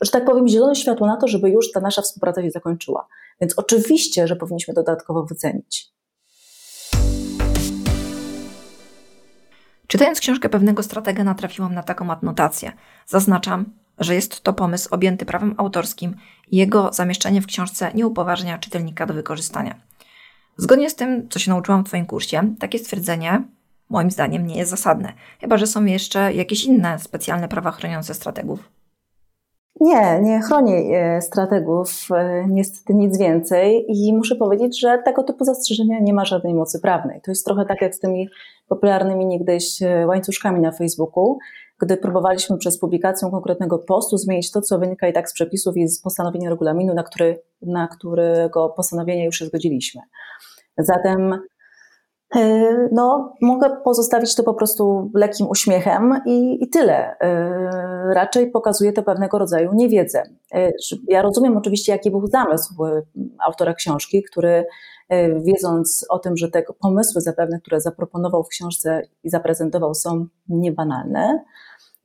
[0.00, 3.06] że tak powiem, zielone światło na to, żeby już ta nasza współpraca się zakończyła.
[3.40, 5.92] Więc oczywiście, że powinniśmy dodatkowo wycenić.
[9.86, 12.72] Czytając książkę pewnego stratega natrafiłam na taką adnotację.
[13.06, 13.64] Zaznaczam,
[13.98, 16.16] że jest to pomysł objęty prawem autorskim
[16.50, 19.80] i jego zamieszczenie w książce nie upoważnia czytelnika do wykorzystania.
[20.56, 23.42] Zgodnie z tym, co się nauczyłam w Twoim kursie, takie stwierdzenie
[23.90, 28.77] moim zdaniem nie jest zasadne, chyba że są jeszcze jakieś inne specjalne prawa chroniące strategów.
[29.80, 35.44] Nie, nie chroni e, strategów e, niestety nic więcej i muszę powiedzieć, że tego typu
[35.44, 37.20] zastrzeżenia nie ma żadnej mocy prawnej.
[37.20, 38.28] To jest trochę tak jak z tymi
[38.68, 41.38] popularnymi niegdyś e, łańcuszkami na Facebooku,
[41.80, 45.88] gdy próbowaliśmy przez publikację konkretnego postu zmienić to, co wynika i tak z przepisów i
[45.88, 50.00] z postanowienia regulaminu, na, który, na którego postanowienie już się zgodziliśmy.
[50.78, 51.40] Zatem
[52.92, 57.18] no, mogę pozostawić to po prostu lekkim uśmiechem i, i tyle.
[57.20, 60.22] E, raczej pokazuje to pewnego rodzaju niewiedzę.
[60.54, 60.72] E,
[61.08, 62.74] ja rozumiem oczywiście, jaki był zamysł
[63.46, 64.66] autora książki, który
[65.40, 71.44] wiedząc o tym, że te pomysły zapewne, które zaproponował w książce i zaprezentował są niebanalne,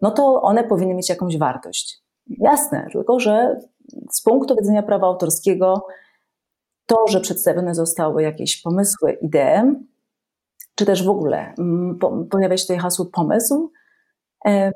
[0.02, 2.04] no to one powinny mieć jakąś wartość.
[2.28, 3.60] Jasne, tylko że
[4.12, 5.86] z punktu widzenia prawa autorskiego
[6.86, 9.76] to, że przedstawione zostały jakieś pomysły, idee,
[10.76, 12.00] czy też w ogóle mm,
[12.32, 13.72] pojawia się tutaj hasło pomysł,
[14.46, 14.72] e,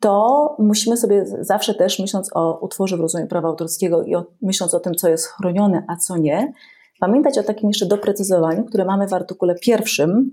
[0.00, 4.74] to musimy sobie zawsze też, myśląc o utworze w rozumieniu prawa autorskiego i o, myśląc
[4.74, 6.52] o tym, co jest chronione, a co nie,
[7.00, 10.32] pamiętać o takim jeszcze doprecyzowaniu, które mamy w artykule pierwszym,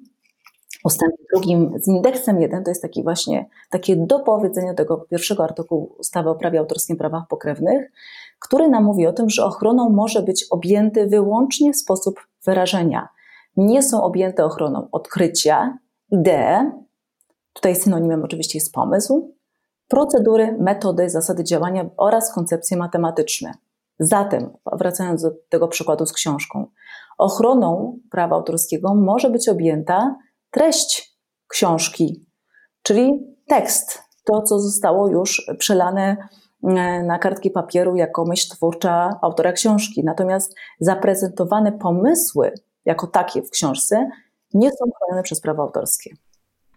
[0.83, 6.29] ustępie drugim z indeksem 1, to jest taki właśnie takie dopowiedzenie tego pierwszego artykułu ustawy
[6.29, 7.91] o prawie autorskim prawach pokrewnych,
[8.39, 13.07] który nam mówi o tym, że ochroną może być objęty wyłącznie sposób wyrażenia
[13.59, 15.77] nie są objęte ochroną odkrycia,
[16.11, 16.71] idee,
[17.53, 19.35] tutaj synonimem oczywiście jest pomysł,
[19.87, 23.53] procedury, metody, zasady działania oraz koncepcje matematyczne.
[23.99, 26.67] Zatem, wracając do tego przykładu z książką,
[27.17, 30.15] ochroną prawa autorskiego może być objęta
[30.51, 32.25] treść książki,
[32.83, 36.17] czyli tekst, to co zostało już przelane
[36.63, 40.03] e, na kartki papieru jako myśl twórcza autora książki.
[40.03, 42.51] Natomiast zaprezentowane pomysły
[42.89, 44.09] jako takie w książce
[44.53, 46.15] nie są chronione przez prawo autorskie.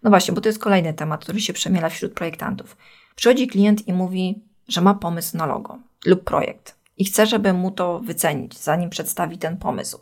[0.02, 2.76] No właśnie, bo to jest kolejny temat, który się przemiela wśród projektantów.
[3.16, 7.70] Przychodzi klient i mówi, że ma pomysł na logo lub projekt i chce, żeby mu
[7.70, 9.98] to wycenić, zanim przedstawi ten pomysł.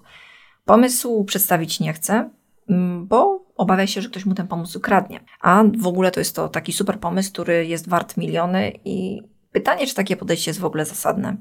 [0.64, 2.30] Pomysł przedstawić nie chce,
[2.68, 5.20] mm, bo obawia się, że ktoś mu ten pomysł ukradnie.
[5.40, 9.86] A w ogóle to jest to taki super pomysł, który jest wart miliony i pytanie,
[9.86, 11.36] czy takie podejście jest w ogóle zasadne.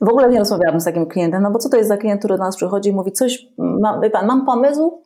[0.00, 2.36] W ogóle nie rozmawiałam z takim klientem, no bo co to jest za klient, który
[2.36, 5.02] do nas przychodzi i mówi coś, ma, wie pan, mam pomysł,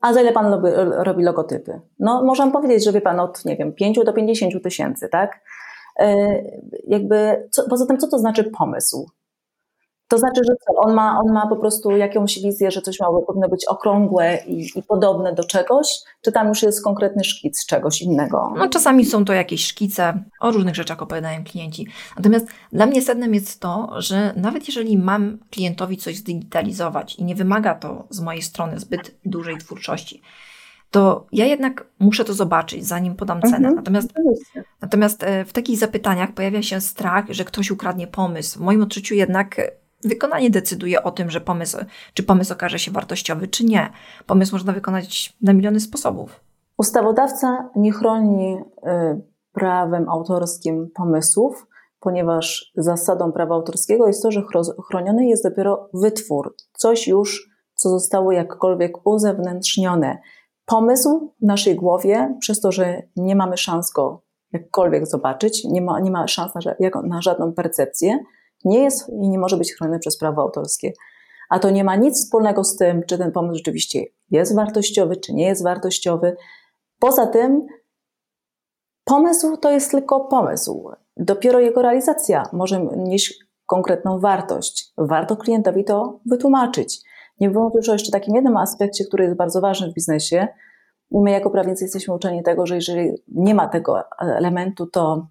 [0.00, 1.80] a za ile pan robi, robi logotypy?
[1.98, 5.40] No możemy powiedzieć, że wie pan od, nie wiem, 5 do 50 tysięcy, tak?
[5.98, 6.06] Yy,
[6.86, 9.06] jakby, co, poza tym, co to znaczy pomysł?
[10.14, 10.74] To znaczy, że co?
[10.76, 14.78] On ma, on ma po prostu jakąś wizję, że coś miało, powinno być okrągłe i,
[14.78, 15.86] i, podobne do czegoś,
[16.22, 18.52] czy tam już jest konkretny szkic czegoś innego?
[18.56, 21.86] No czasami są to jakieś szkice, o różnych rzeczach opowiadają klienci.
[22.16, 27.34] Natomiast dla mnie sednem jest to, że nawet jeżeli mam klientowi coś zdigitalizować i nie
[27.34, 30.22] wymaga to z mojej strony zbyt dużej twórczości,
[30.90, 33.56] to ja jednak muszę to zobaczyć, zanim podam cenę.
[33.56, 34.08] Mhm, natomiast,
[34.80, 38.58] natomiast e, w takich zapytaniach pojawia się strach, że ktoś ukradnie pomysł.
[38.58, 39.60] W moim odczuciu jednak
[40.04, 41.78] Wykonanie decyduje o tym, że pomysł,
[42.14, 43.90] czy pomysł okaże się wartościowy, czy nie.
[44.26, 46.40] Pomysł można wykonać na miliony sposobów.
[46.78, 51.66] Ustawodawca nie chroni y, prawem autorskim pomysłów,
[52.00, 54.42] ponieważ zasadą prawa autorskiego jest to, że
[54.88, 60.18] chroniony jest dopiero wytwór, coś już, co zostało jakkolwiek uzewnętrznione.
[60.66, 66.00] Pomysł w naszej głowie, przez to, że nie mamy szans go jakkolwiek zobaczyć, nie ma,
[66.00, 66.60] nie ma szans na,
[67.02, 68.18] na żadną percepcję,
[68.64, 70.92] nie jest i nie może być chroniony przez prawo autorskie.
[71.50, 75.34] A to nie ma nic wspólnego z tym, czy ten pomysł rzeczywiście jest wartościowy, czy
[75.34, 76.36] nie jest wartościowy.
[76.98, 77.66] Poza tym,
[79.04, 80.90] pomysł to jest tylko pomysł.
[81.16, 84.92] Dopiero jego realizacja może nieść konkretną wartość.
[84.98, 87.00] Warto klientowi to wytłumaczyć.
[87.40, 90.48] Nie mówiąc już o jeszcze takim jednym aspekcie, który jest bardzo ważny w biznesie.
[91.10, 95.26] My jako prawnicy jesteśmy uczeni tego, że jeżeli nie ma tego elementu, to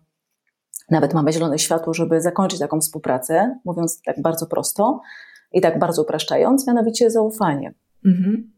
[0.92, 5.02] nawet mamy zielone światło, żeby zakończyć taką współpracę, mówiąc tak bardzo prosto
[5.52, 7.74] i tak bardzo upraszczając, mianowicie zaufanie.
[8.06, 8.52] Mhm.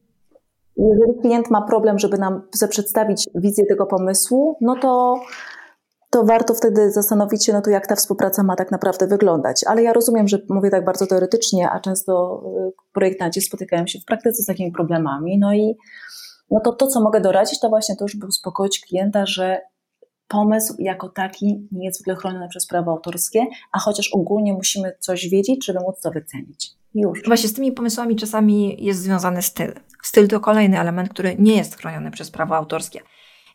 [0.78, 5.20] Jeżeli klient ma problem, żeby nam przedstawić wizję tego pomysłu, no to,
[6.10, 9.64] to warto wtedy zastanowić się, no to jak ta współpraca ma tak naprawdę wyglądać.
[9.68, 14.06] Ale ja rozumiem, że mówię tak bardzo teoretycznie, a często y, projektanci spotykają się w
[14.06, 15.40] praktyce z takimi problemami.
[15.40, 15.78] No i
[16.52, 19.62] no to, to, co mogę doradzić, to właśnie to, żeby uspokoić klienta, że
[20.28, 25.30] pomysł jako taki nie jest ogóle chroniony przez prawo autorskie, a chociaż ogólnie musimy coś
[25.30, 26.72] wiedzieć, żeby móc to wycenić.
[26.96, 27.24] Już.
[27.26, 29.74] Właśnie z tymi pomysłami czasami jest związany styl.
[30.04, 33.02] Styl to kolejny element, który nie jest chroniony przez prawo autorskie.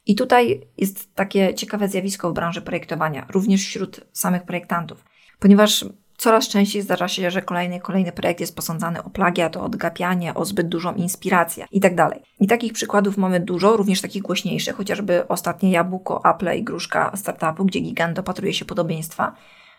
[0.07, 5.05] I tutaj jest takie ciekawe zjawisko w branży projektowania, również wśród samych projektantów,
[5.39, 5.85] ponieważ
[6.21, 10.45] Coraz częściej zdarza się, że kolejny kolejny projekt jest posądzany o plagiat, o odgapianie, o
[10.45, 11.97] zbyt dużą inspirację itd.
[11.97, 17.13] Tak I takich przykładów mamy dużo, również takich głośniejszych, chociażby ostatnie jabłko, Apple i gruszka
[17.17, 19.33] startupu, gdzie gigant dopatruje się podobieństwa.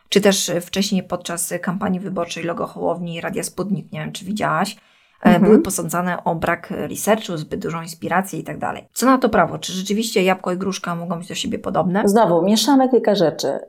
[0.09, 4.77] czy też wcześniej podczas kampanii wyborczej logo Hołowni Radia Sputnik, nie wiem czy widziałaś,
[5.21, 5.43] E, mhm.
[5.43, 8.87] były posądzane o brak researchu, zbyt dużą inspirację i tak dalej.
[8.93, 9.57] Co na to prawo?
[9.57, 12.03] Czy rzeczywiście jabłko i gruszka mogą być do siebie podobne?
[12.05, 13.47] Znowu, mieszamy kilka rzeczy.
[13.47, 13.59] Y,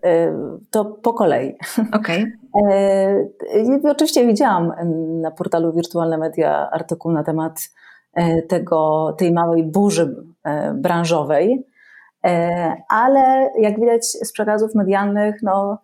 [0.70, 1.54] to po kolei.
[1.92, 2.22] Okej.
[2.22, 2.32] Okay.
[3.84, 4.72] Oczywiście widziałam
[5.20, 7.60] na portalu Wirtualne Media artykuł na temat
[8.14, 11.66] e, tego, tej małej burzy e, branżowej,
[12.88, 15.78] ale jak widać z przekazów medialnych, no,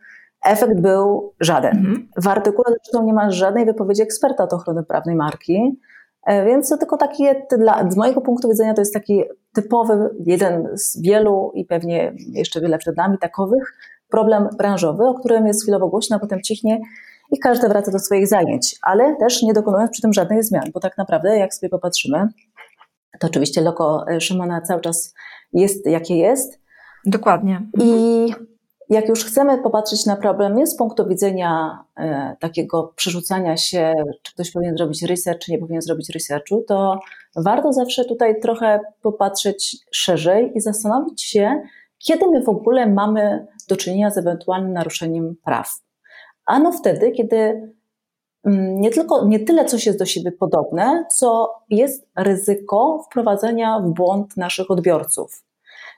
[0.44, 1.76] Efekt był żaden.
[1.76, 2.09] Mhm.
[2.16, 5.81] W artykule zresztą nie ma żadnej wypowiedzi eksperta od ochrony prawnej marki,
[6.26, 7.24] e, więc to tylko taki,
[7.59, 9.22] dla, z mojego punktu widzenia to jest taki
[9.54, 13.76] typowy, jeden z wielu i pewnie jeszcze wiele przed nami takowych,
[14.11, 16.81] problem branżowy, o którym jest chwilowo głośno, a potem cichnie
[17.33, 20.81] i każdy wraca do swoich zajęć, ale też nie dokonując przy tym żadnych zmian, bo
[20.81, 22.29] tak naprawdę jak sobie popatrzymy,
[23.21, 25.14] to oczywiście loko Szymona cały czas
[25.53, 26.61] jest jakie jest.
[27.07, 27.62] Dokładnie.
[27.81, 28.33] I
[28.90, 34.33] jak już chcemy popatrzeć na problem nie z punktu widzenia e, takiego przerzucania się, czy
[34.35, 37.01] ktoś powinien zrobić research, czy nie powinien zrobić researchu, to
[37.37, 41.62] warto zawsze tutaj trochę popatrzeć szerzej i zastanowić się,
[41.99, 45.81] kiedy my w ogóle mamy do czynienia z ewentualnym naruszeniem praw.
[46.46, 47.37] Ano wtedy, kiedy
[48.44, 53.88] mm, nie, tylko, nie tyle coś jest do siebie podobne, co jest ryzyko wprowadzenia w
[53.88, 55.44] błąd naszych odbiorców.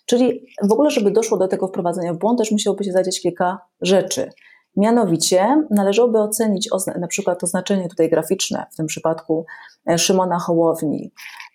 [0.07, 3.59] Czyli w ogóle, żeby doszło do tego wprowadzenia w błąd, też musiałoby się zadzieć kilka
[3.81, 4.31] rzeczy.
[4.77, 6.69] Mianowicie należałoby ocenić
[7.01, 9.47] na przykład oznaczenie tutaj graficzne, w tym przypadku
[9.91, 11.13] e, Szymona Hołowni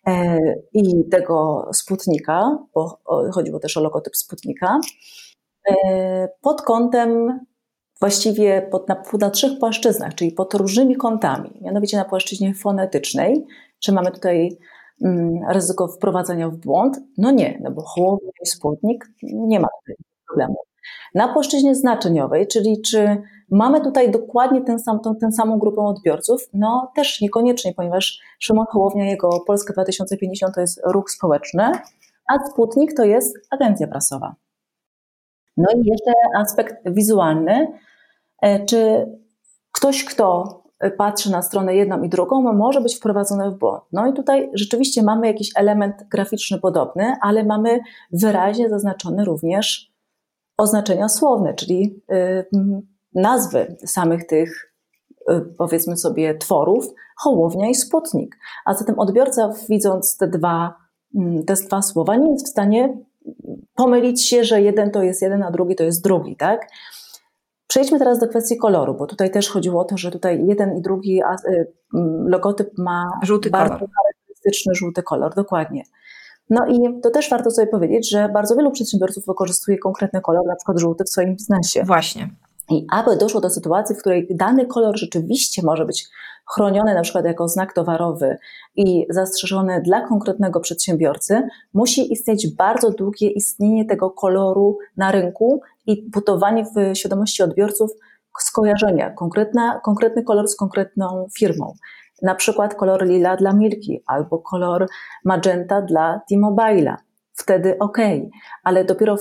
[0.07, 0.37] e,
[0.73, 2.99] i tego Sputnika, bo
[3.33, 4.79] chodziło też o logotyp Sputnika,
[6.41, 7.39] pod kątem
[7.99, 13.45] właściwie pod, na, na trzech płaszczyznach, czyli pod różnymi kątami, mianowicie na płaszczyźnie fonetycznej,
[13.79, 14.57] czy mamy tutaj
[15.03, 16.99] Mm, ryzyko wprowadzenia w błąd?
[17.17, 19.95] No nie, no bo Hołownia i Sputnik nie ma tutaj
[20.27, 20.55] problemu.
[21.15, 26.49] Na płaszczyźnie znaczeniowej, czyli czy mamy tutaj dokładnie ten sam, tę samą grupę odbiorców?
[26.53, 31.71] No też niekoniecznie, ponieważ Szymon Hołownia, jego Polska 2050 to jest ruch społeczny,
[32.33, 34.35] a Sputnik to jest agencja prasowa.
[35.57, 37.67] No i jeszcze aspekt wizualny.
[38.41, 39.05] E, czy
[39.71, 40.61] ktoś, kto
[40.97, 43.83] patrzy na stronę jedną i drugą, może być wprowadzone w błąd.
[43.91, 47.79] No i tutaj rzeczywiście mamy jakiś element graficzny podobny, ale mamy
[48.11, 49.91] wyraźnie zaznaczone również
[50.57, 52.45] oznaczenia słowne, czyli y,
[53.13, 54.73] nazwy samych tych
[55.31, 58.37] y, powiedzmy sobie tworów, Hołownia i Sputnik.
[58.65, 60.75] A zatem odbiorca widząc te dwa,
[61.47, 62.97] te dwa słowa nie jest w stanie
[63.75, 66.67] pomylić się, że jeden to jest jeden, a drugi to jest drugi, tak?
[67.67, 70.81] Przejdźmy teraz do kwestii koloru, bo tutaj też chodziło o to, że tutaj jeden i
[70.81, 71.67] drugi y,
[72.25, 73.89] logotyp ma żółty bardzo kolor.
[73.95, 75.83] charakterystyczny żółty kolor, dokładnie.
[76.49, 80.55] No i to też warto sobie powiedzieć, że bardzo wielu przedsiębiorców wykorzystuje konkretny kolor, na
[80.55, 81.83] przykład żółty w swoim biznesie.
[81.83, 82.29] Właśnie.
[82.69, 86.07] I aby doszło do sytuacji, w której dany kolor rzeczywiście może być
[86.53, 88.37] chroniony na przykład jako znak towarowy
[88.75, 96.09] i zastrzeżony dla konkretnego przedsiębiorcy, musi istnieć bardzo długie istnienie tego koloru na rynku i
[96.09, 97.91] budowanie w świadomości odbiorców
[98.39, 101.73] skojarzenia, konkretna, konkretny kolor z konkretną firmą.
[102.21, 104.87] Na przykład kolor lila dla Milki albo kolor
[105.25, 106.95] magenta dla T-Mobile'a.
[107.35, 107.97] Wtedy ok,
[108.63, 109.17] ale dopiero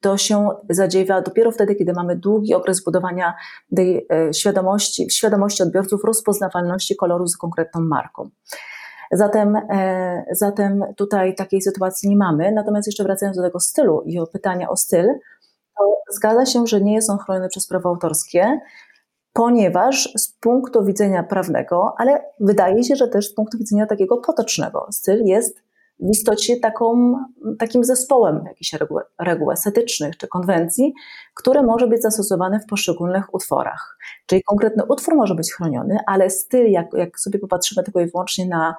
[0.00, 3.34] to się zadziewa dopiero wtedy, kiedy mamy długi okres budowania
[3.76, 8.30] tej e, świadomości, świadomości odbiorców, rozpoznawalności koloru z konkretną marką.
[9.12, 12.52] Zatem, e, zatem tutaj takiej sytuacji nie mamy.
[12.52, 15.06] Natomiast jeszcze wracając do tego stylu i o pytania o styl,
[15.78, 18.60] to zgadza się, że nie jest on chroniony przez prawo autorskie,
[19.32, 24.86] ponieważ z punktu widzenia prawnego, ale wydaje się, że też z punktu widzenia takiego potocznego,
[24.90, 25.62] styl jest
[26.02, 27.14] w istocie taką,
[27.58, 30.94] takim zespołem jakichś reguł, reguł estetycznych czy konwencji,
[31.34, 33.98] które może być zastosowane w poszczególnych utworach.
[34.26, 38.46] Czyli konkretny utwór może być chroniony, ale styl, jak, jak sobie popatrzymy tylko i wyłącznie
[38.46, 38.76] na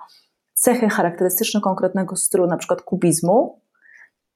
[0.54, 3.62] cechy charakterystyczne konkretnego stylu, na przykład kubizmu,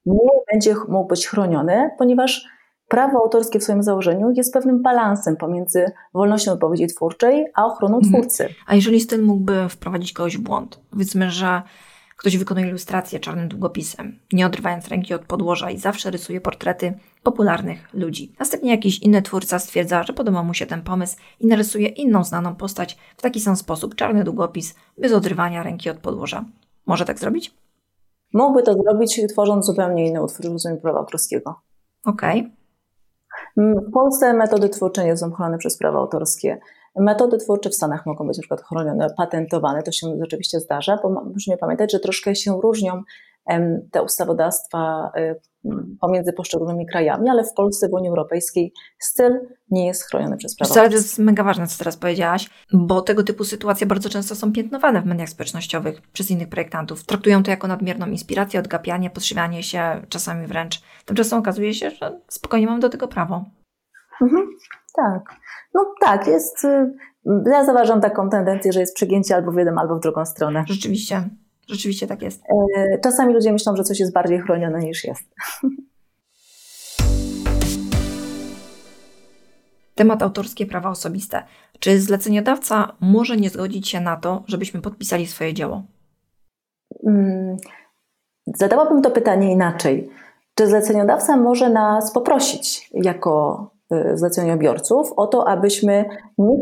[0.06, 2.47] nie będzie mógł być chroniony, ponieważ
[2.88, 8.13] prawo autorskie w swoim założeniu jest pewnym balansem pomiędzy wolnością wypowiedzi twórczej a ochroną mhm.
[8.13, 8.50] twórcy.
[8.67, 10.80] A jeżeli styl mógłby wprowadzić kogoś w błąd?
[10.91, 11.62] Powiedzmy, że
[12.17, 17.94] Ktoś wykonuje ilustrację czarnym długopisem, nie odrywając ręki od podłoża i zawsze rysuje portrety popularnych
[17.94, 18.35] ludzi.
[18.39, 22.56] Następnie jakiś inny twórca stwierdza, że podoba mu się ten pomysł i narysuje inną znaną
[22.56, 26.46] postać w taki sam sposób, czarny długopis, bez odrywania ręki od podłoża.
[26.85, 27.54] Może tak zrobić?
[28.33, 31.56] Mógłby to zrobić, tworząc zupełnie inny utwór rozumiem prawa autorskiego.
[32.06, 32.39] Okej.
[32.39, 32.52] Okay.
[33.58, 36.60] W Polsce metody twórcze nie są chronione przez prawo autorskie.
[37.00, 41.10] Metody twórcze w Stanach mogą być na przykład chronione, patentowane, to się rzeczywiście zdarza, bo
[41.33, 43.04] musimy pamiętać, że troszkę się różnią
[43.91, 45.12] te ustawodawstwa
[46.02, 49.39] pomiędzy poszczególnymi krajami, ale w Polsce, w Unii Europejskiej styl
[49.71, 50.73] nie jest chroniony przez prawo.
[50.73, 55.02] To jest mega ważne, co teraz powiedziałaś, bo tego typu sytuacje bardzo często są piętnowane
[55.02, 57.06] w mediach społecznościowych przez innych projektantów.
[57.06, 60.81] Traktują to jako nadmierną inspirację, odgapianie, podszywianie się, czasami wręcz.
[61.06, 63.45] Tymczasem okazuje się, że spokojnie mamy do tego prawo.
[64.21, 64.48] Mhm,
[64.98, 65.35] tak.
[65.73, 66.65] No tak, jest.
[66.65, 66.93] Y,
[67.52, 70.63] ja zauważam taką tendencję, że jest przegięcie albo w jedną, albo w drugą stronę.
[70.67, 71.29] Rzeczywiście.
[71.69, 72.43] Rzeczywiście tak jest.
[72.77, 75.23] E, czasami ludzie myślą, że coś jest bardziej chronione niż jest.
[79.95, 81.43] Temat autorskie prawa osobiste.
[81.79, 85.83] Czy zleceniodawca może nie zgodzić się na to, żebyśmy podpisali swoje dzieło?
[87.04, 87.58] Hmm,
[88.45, 90.10] zadałabym to pytanie inaczej.
[90.56, 93.77] Czy zleceniodawca może nas poprosić jako
[94.13, 96.06] zleceniobiorców o to, abyśmy
[96.38, 96.62] nie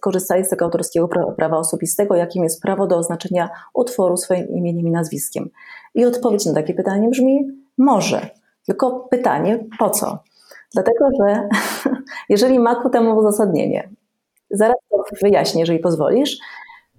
[0.00, 4.90] korzystali z tego autorskiego prawa osobistego, jakim jest prawo do oznaczenia utworu swoim imieniem i
[4.90, 5.50] nazwiskiem.
[5.94, 7.44] I odpowiedź na takie pytanie brzmi
[7.78, 8.30] może.
[8.66, 10.18] Tylko pytanie po co?
[10.74, 11.48] Dlatego, że
[12.28, 13.88] jeżeli ma ku temu uzasadnienie,
[14.50, 16.38] zaraz to wyjaśnię, jeżeli pozwolisz,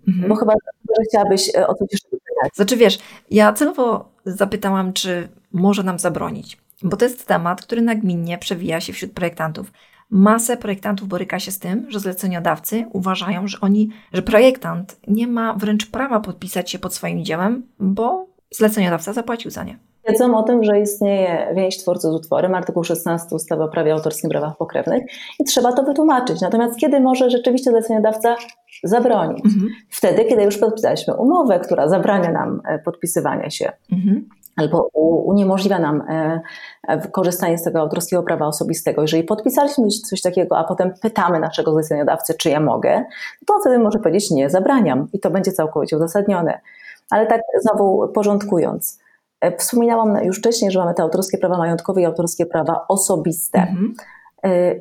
[0.08, 0.30] mhm.
[0.30, 0.54] bo chyba
[0.98, 2.56] że chciałabyś e, o coś jeszcze pytać.
[2.56, 3.00] Znaczy wiesz,
[3.32, 6.58] ja celowo zapytałam, czy może nam zabronić.
[6.84, 9.72] Bo to jest temat, który nagminnie przewija się wśród projektantów.
[10.10, 15.54] Masę projektantów boryka się z tym, że zleceniodawcy uważają, że oni, że projektant nie ma
[15.54, 19.80] wręcz prawa podpisać się pod swoim dziełem, bo zleceniodawca zapłacił za nie.
[20.10, 24.30] Wiedzą o tym, że istnieje więź twórcy z utworem, artykuł 16 ustawy o prawie autorskim
[24.30, 25.04] prawach pokrewnych
[25.40, 26.42] i trzeba to wytłumaczyć.
[26.42, 28.36] Natomiast kiedy może rzeczywiście zleceniodawca
[28.84, 29.46] zabronić?
[29.46, 29.68] Mhm.
[29.90, 33.72] Wtedy, kiedy już podpisaliśmy umowę, która zabrania nam e, podpisywania się.
[33.92, 34.90] Mhm albo
[35.26, 36.42] uniemożliwia nam e,
[36.88, 39.02] e, korzystanie z tego autorskiego prawa osobistego.
[39.02, 43.06] Jeżeli podpisaliśmy coś takiego, a potem pytamy naszego zleceniodawcy, czy ja mogę,
[43.48, 46.62] to on wtedy może powiedzieć nie, zabraniam i to będzie całkowicie uzasadnione.
[47.10, 49.00] Ale tak znowu porządkując,
[49.42, 53.60] e, wspominałam już wcześniej, że mamy te autorskie prawa majątkowe i autorskie prawa osobiste.
[53.60, 53.94] Mhm.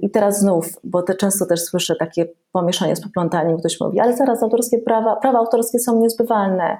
[0.02, 4.16] I teraz znów, bo te często też słyszę takie pomieszanie z poplątaniem, ktoś mówi, ale
[4.16, 6.76] zaraz autorskie prawa, prawa autorskie są niezbywalne,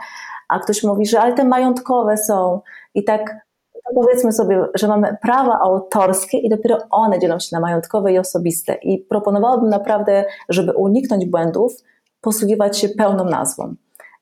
[0.49, 2.61] a ktoś mówi, że ale te majątkowe są
[2.95, 3.47] i tak
[3.95, 8.75] powiedzmy sobie, że mamy prawa autorskie i dopiero one dzielą się na majątkowe i osobiste.
[8.75, 11.73] I proponowałabym naprawdę, żeby uniknąć błędów,
[12.21, 13.75] posługiwać się pełną nazwą.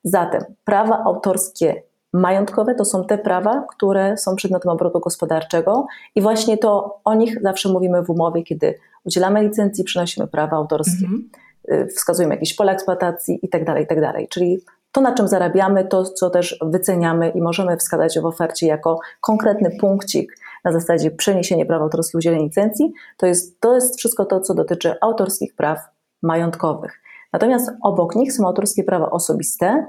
[0.03, 6.57] Zatem prawa autorskie majątkowe to są te prawa, które są przedmiotem obrotu gospodarczego i właśnie
[6.57, 11.05] to o nich zawsze mówimy w umowie, kiedy udzielamy licencji, przynosimy prawa autorskie.
[11.05, 11.29] Mm
[11.71, 11.87] -hmm.
[11.87, 14.29] Wskazujemy jakieś pola eksploatacji i tak dalej, i tak.
[14.29, 14.59] Czyli
[14.95, 19.77] to, na czym zarabiamy, to, co też wyceniamy i możemy wskazać w ofercie jako konkretny
[19.79, 24.53] punkcik na zasadzie przeniesienie prawa autorskiego, udzielenia licencji, to jest, to jest wszystko to, co
[24.53, 25.79] dotyczy autorskich praw
[26.21, 27.01] majątkowych.
[27.33, 29.87] Natomiast obok nich są autorskie prawa osobiste,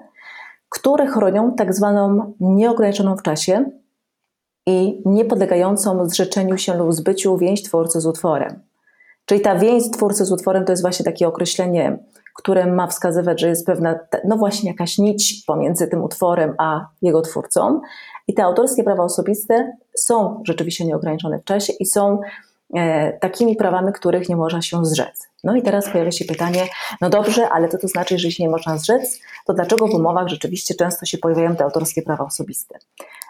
[0.68, 3.70] które chronią tak zwaną nieograniczoną w czasie
[4.66, 8.61] i niepodlegającą zrzeczeniu się lub zbyciu więź twórcy z utworem.
[9.24, 11.98] Czyli ta więź twórcy z utworem to jest właśnie takie określenie
[12.37, 17.22] które ma wskazywać, że jest pewna, no właśnie jakaś nić pomiędzy tym utworem a jego
[17.22, 17.80] twórcą.
[18.28, 22.20] I te autorskie prawa osobiste są rzeczywiście nieograniczone w czasie i są
[22.74, 25.28] e, takimi prawami, których nie można się zrzec.
[25.45, 26.62] No i teraz pojawia się pytanie,
[27.01, 29.20] no dobrze, ale co to znaczy, że się nie można zrzec?
[29.47, 32.78] To dlaczego w umowach rzeczywiście często się pojawiają te autorskie prawa osobiste?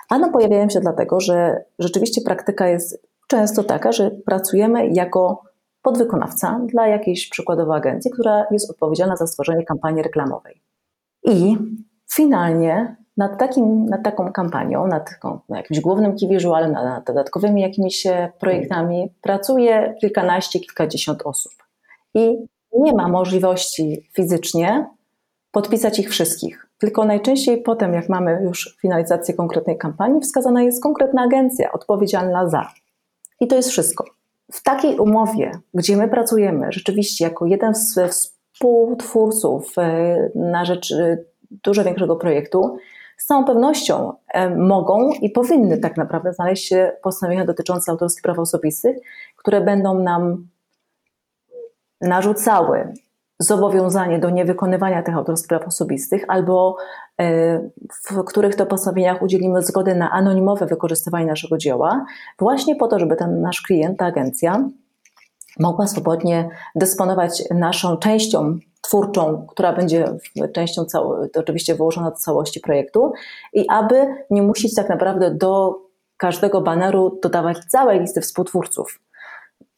[0.08, 5.42] Ano pojawiają się dlatego, że rzeczywiście praktyka jest często taka, że pracujemy jako
[5.86, 10.62] podwykonawca dla jakiejś przykładowej agencji, która jest odpowiedzialna za stworzenie kampanii reklamowej.
[11.24, 11.56] I
[12.14, 15.10] finalnie nad, takim, nad taką kampanią, nad,
[15.48, 21.52] nad jakimś głównym key visualem, nad, nad dodatkowymi jakimiś e, projektami pracuje kilkanaście, kilkadziesiąt osób.
[22.14, 22.36] I
[22.72, 24.86] nie ma możliwości fizycznie
[25.50, 26.66] podpisać ich wszystkich.
[26.78, 32.70] Tylko najczęściej potem, jak mamy już finalizację konkretnej kampanii, wskazana jest konkretna agencja odpowiedzialna za.
[33.40, 34.15] I to jest wszystko.
[34.52, 41.18] W takiej umowie, gdzie my pracujemy rzeczywiście jako jeden z współtwórców e, na rzecz e,
[41.50, 42.76] dużo większego projektu,
[43.16, 48.38] z całą pewnością e, mogą i powinny tak naprawdę znaleźć się postanowienia dotyczące autorskich praw
[48.38, 48.96] osobistych,
[49.36, 50.48] które będą nam
[52.00, 52.94] narzucały
[53.38, 56.76] zobowiązanie do niewykonywania tych autorskich praw osobistych, albo
[57.20, 57.58] e,
[58.04, 62.04] w których to postanowieniach udzielimy zgody na anonimowe wykorzystywanie naszego dzieła,
[62.38, 64.68] właśnie po to, żeby ten nasz klient, ta agencja,
[65.58, 70.04] mogła swobodnie dysponować naszą częścią twórczą, która będzie
[70.52, 70.84] częścią
[71.36, 73.12] oczywiście wyłożona do całości projektu
[73.52, 75.80] i aby nie musieć tak naprawdę do
[76.16, 79.00] każdego baneru dodawać całej listy współtwórców.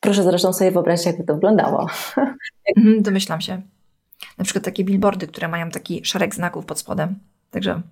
[0.01, 1.87] Proszę zresztą sobie wyobrazić, jakby to wyglądało.
[2.77, 3.63] Mhm, domyślam się.
[4.39, 7.19] Na przykład takie billboardy, które mają taki szereg znaków pod spodem.
[7.51, 7.83] Także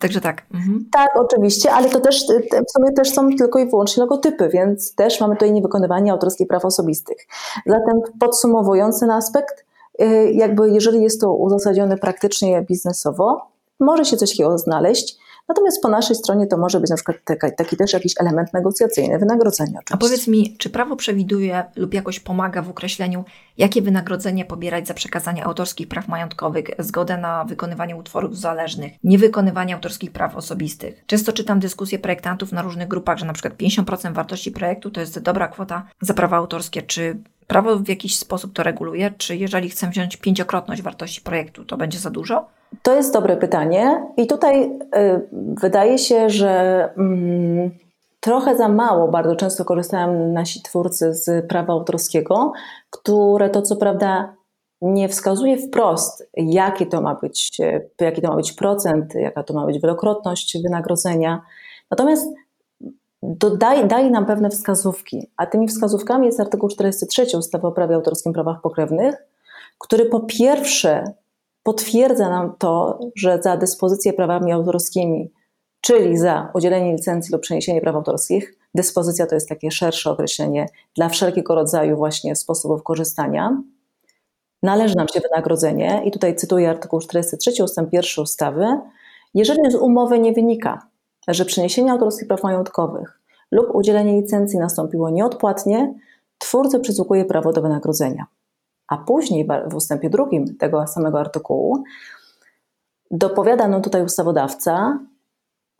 [0.00, 0.42] Także tak.
[0.54, 0.88] Mhm.
[0.92, 2.24] Tak, oczywiście, ale to też
[2.68, 6.64] w sumie też są tylko i wyłącznie logotypy, więc też mamy tutaj niewykonywanie autorskich praw
[6.64, 7.16] osobistych.
[7.66, 9.64] Zatem podsumowując ten aspekt,
[10.02, 13.50] y, jakby jeżeli jest to uzasadnione praktycznie biznesowo,
[13.80, 15.18] może się coś takiego znaleźć,
[15.48, 19.18] Natomiast po naszej stronie to może być na przykład taki, taki też jakiś element negocjacyjny,
[19.18, 19.70] wynagrodzenia.
[19.70, 19.94] Oczywiście.
[19.94, 23.24] A powiedz mi, czy prawo przewiduje lub jakoś pomaga w określeniu,
[23.58, 30.12] jakie wynagrodzenie pobierać za przekazanie autorskich praw majątkowych, zgodę na wykonywanie utworów zależnych, niewykonywanie autorskich
[30.12, 31.02] praw osobistych?
[31.06, 35.18] Często czytam dyskusje projektantów na różnych grupach, że na przykład 50% wartości projektu to jest
[35.18, 36.82] dobra kwota za prawa autorskie.
[36.82, 37.16] Czy
[37.46, 39.10] prawo w jakiś sposób to reguluje?
[39.18, 42.59] Czy jeżeli chcę wziąć pięciokrotność wartości projektu, to będzie za dużo?
[42.82, 47.70] To jest dobre pytanie, i tutaj y, wydaje się, że mm,
[48.20, 52.52] trochę za mało bardzo często korzystają nasi twórcy z prawa autorskiego,
[52.90, 54.34] które to co prawda
[54.82, 57.58] nie wskazuje wprost, jaki to ma być,
[58.00, 61.42] jaki to ma być procent, jaka to ma być wielokrotność wynagrodzenia.
[61.90, 62.32] Natomiast
[63.58, 68.32] daje, daje nam pewne wskazówki, a tymi wskazówkami jest artykuł 43 ustawy o prawie autorskim
[68.32, 69.14] prawach pokrewnych,
[69.78, 71.12] który po pierwsze
[71.62, 75.32] potwierdza nam to, że za dyspozycję prawami autorskimi,
[75.80, 81.08] czyli za udzielenie licencji lub przeniesienie praw autorskich, dyspozycja to jest takie szersze określenie dla
[81.08, 83.62] wszelkiego rodzaju właśnie sposobów korzystania,
[84.62, 87.80] należy nam się wynagrodzenie i tutaj cytuję artykuł 43 ust.
[87.92, 88.66] 1 ustawy,
[89.34, 90.88] jeżeli z umowy nie wynika,
[91.28, 95.94] że przeniesienie autorskich praw majątkowych lub udzielenie licencji nastąpiło nieodpłatnie,
[96.38, 98.26] twórca przysługuje prawo do wynagrodzenia.
[98.90, 101.82] A później w ustępie drugim tego samego artykułu
[103.10, 104.98] dopowiada nam tutaj ustawodawca,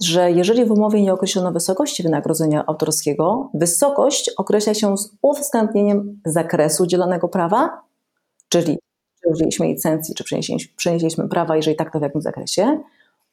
[0.03, 6.83] że jeżeli w umowie nie określono wysokości wynagrodzenia autorskiego, wysokość określa się z uwzględnieniem zakresu
[6.83, 7.81] udzielonego prawa,
[8.49, 8.79] czyli
[9.23, 10.25] czy udzieliliśmy licencji, czy
[10.77, 12.81] przenieśliśmy prawa, jeżeli tak, to w jakim zakresie,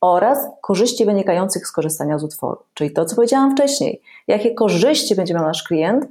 [0.01, 2.57] oraz korzyści wynikających z korzystania z utworu.
[2.73, 6.05] Czyli to, co powiedziałam wcześniej, jakie korzyści będzie miał nasz klient,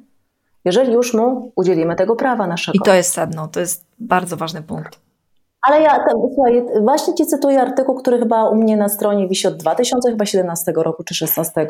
[0.67, 2.77] jeżeli już mu udzielimy tego prawa naszego.
[2.77, 4.99] I to jest sedno, to jest bardzo ważny punkt.
[5.62, 9.57] Ale ja, słuchaj, właśnie Ci cytuję artykuł, który chyba u mnie na stronie wisi od
[9.57, 11.67] 2017 roku czy 2016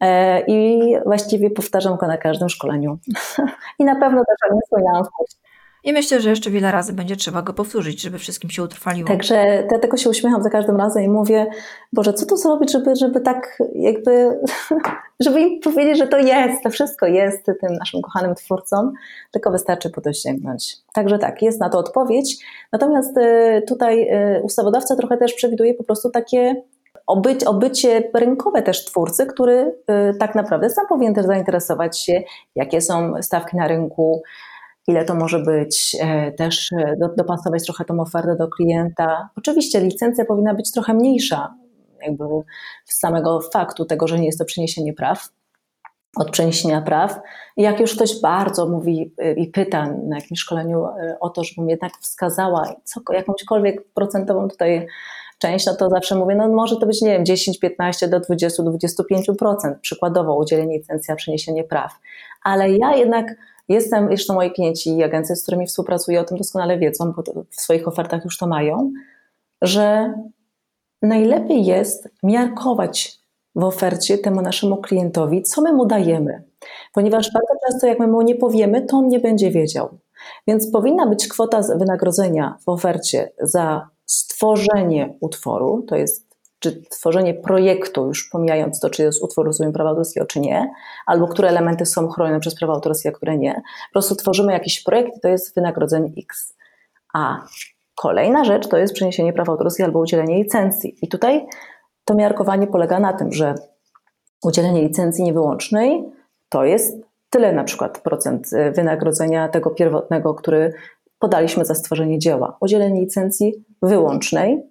[0.00, 2.98] e, i właściwie powtarzam go na każdym szkoleniu.
[3.78, 5.36] I na pewno też o nim wspominałam w kursie.
[5.84, 9.08] I myślę, że jeszcze wiele razy będzie trzeba go powtórzyć, żeby wszystkim się utrwaliło.
[9.08, 11.46] Także dlatego się uśmiecham za każdym razem i mówię,
[11.92, 14.40] Boże, co tu zrobić, żeby, żeby tak jakby,
[15.24, 18.92] żeby im powiedzieć, że to jest, to wszystko jest tym naszym kochanym twórcom,
[19.30, 20.76] tylko wystarczy po to sięgnąć.
[20.92, 22.44] Także tak, jest na to odpowiedź.
[22.72, 26.62] Natomiast y, tutaj y, ustawodawca trochę też przewiduje po prostu takie
[27.06, 29.74] obycie, obycie rynkowe też twórcy, który
[30.12, 32.22] y, tak naprawdę sam powinien też zainteresować się,
[32.54, 34.22] jakie są stawki na rynku,
[34.90, 39.28] ile to może być, e, też e, dopasować trochę tą ofertę do klienta.
[39.36, 41.54] Oczywiście licencja powinna być trochę mniejsza,
[42.02, 42.24] jakby
[42.84, 45.28] z samego faktu tego, że nie jest to przeniesienie praw,
[46.16, 47.20] od przeniesienia praw.
[47.56, 50.86] Jak już ktoś bardzo mówi e, i pyta na jakimś szkoleniu
[51.20, 54.86] o to, żebym jednak wskazała co, jakąśkolwiek procentową tutaj
[55.40, 58.62] część, no to zawsze mówię, no może to być, nie wiem, 10, 15 do 20,
[58.62, 61.92] 25%, przykładowo udzielenie licencji, a przeniesienie praw.
[62.42, 63.34] Ale ja jednak
[63.70, 67.60] Jestem, jeszcze moi klienci i agencje, z którymi współpracuję, o tym doskonale wiedzą, bo w
[67.60, 68.92] swoich ofertach już to mają,
[69.62, 70.14] że
[71.02, 73.20] najlepiej jest miarkować
[73.54, 76.42] w ofercie temu naszemu klientowi, co my mu dajemy.
[76.92, 79.98] Ponieważ bardzo często, jak my mu nie powiemy, to on nie będzie wiedział.
[80.46, 86.29] Więc powinna być kwota wynagrodzenia w ofercie za stworzenie utworu, to jest
[86.60, 90.70] czy tworzenie projektu, już pomijając to, czy jest utwór rozumiem prawa autorskiego, czy nie,
[91.06, 93.54] albo które elementy są chronione przez prawa autorskie, a które nie.
[93.54, 96.56] Po prostu tworzymy jakiś projekt i to jest wynagrodzenie X.
[97.14, 97.44] A
[97.94, 100.96] kolejna rzecz to jest przeniesienie praw autorskich albo udzielenie licencji.
[101.02, 101.46] I tutaj
[102.04, 103.54] to miarkowanie polega na tym, że
[104.42, 106.04] udzielenie licencji niewyłącznej
[106.48, 106.96] to jest
[107.30, 110.72] tyle na przykład procent y, wynagrodzenia tego pierwotnego, który
[111.18, 112.56] podaliśmy za stworzenie dzieła.
[112.60, 114.69] Udzielenie licencji wyłącznej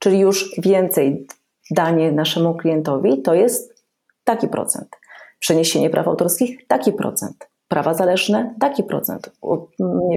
[0.00, 1.26] czyli już więcej
[1.70, 3.84] danie naszemu klientowi, to jest
[4.24, 4.88] taki procent.
[5.38, 7.50] Przeniesienie praw autorskich, taki procent.
[7.68, 9.30] Prawa zależne, taki procent.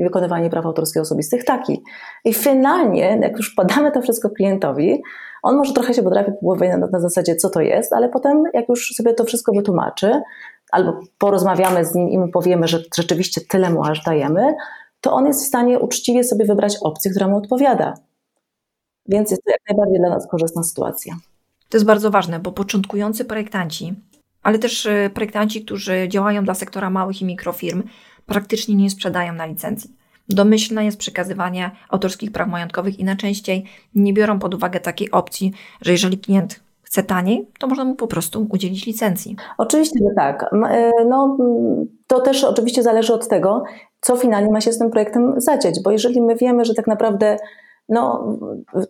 [0.04, 1.84] Wykonywanie praw autorskich osobistych, taki.
[2.26, 5.02] I finalnie, jak już podamy to wszystko klientowi,
[5.44, 8.70] on może trochę się potrafi po na, na zasadzie, co to jest, ale potem, jak
[8.70, 10.22] już sobie to wszystko wytłumaczy,
[10.72, 14.56] albo porozmawiamy z nim i mu powiemy, że rzeczywiście tyle mu aż dajemy,
[15.02, 17.94] to on jest w stanie uczciwie sobie wybrać opcję, która mu odpowiada.
[19.08, 21.16] Więc jest to jak najbardziej dla nas korzystna sytuacja.
[21.70, 23.94] To jest bardzo ważne, bo początkujący projektanci,
[24.44, 27.84] ale też e, projektanci, którzy działają dla sektora małych i mikrofirm,
[28.26, 29.96] praktycznie nie sprzedają na licencji.
[30.30, 35.92] Domyślne jest przekazywanie autorskich praw majątkowych i najczęściej nie biorą pod uwagę takiej opcji, że
[35.92, 39.36] jeżeli klient chce taniej, to można mu po prostu udzielić licencji.
[39.58, 40.54] Oczywiście, że tak.
[40.70, 41.38] E, no,
[42.08, 43.64] to też oczywiście zależy od tego,
[44.02, 47.38] co finalnie ma się z tym projektem zadziać, bo jeżeli my wiemy, że tak naprawdę
[47.90, 48.28] no,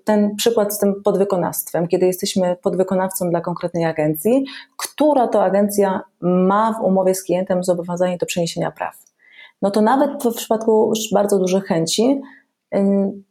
[0.03, 4.45] ten przykład z tym podwykonawstwem, kiedy jesteśmy podwykonawcą dla konkretnej agencji,
[4.77, 9.03] która to agencja ma w umowie z klientem zobowiązanie do przeniesienia praw.
[9.61, 12.21] No to nawet w przypadku bardzo dużych chęci,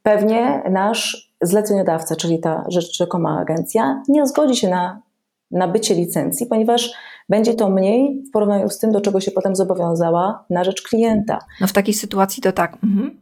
[0.02, 5.02] pewnie nasz zleceniodawca, czyli ta rzekoma agencja, nie zgodzi się na
[5.50, 6.92] nabycie licencji, ponieważ
[7.28, 11.38] będzie to mniej w porównaniu z tym, do czego się potem zobowiązała na rzecz klienta.
[11.60, 12.78] No w takiej sytuacji to tak.
[12.84, 13.20] Mhm.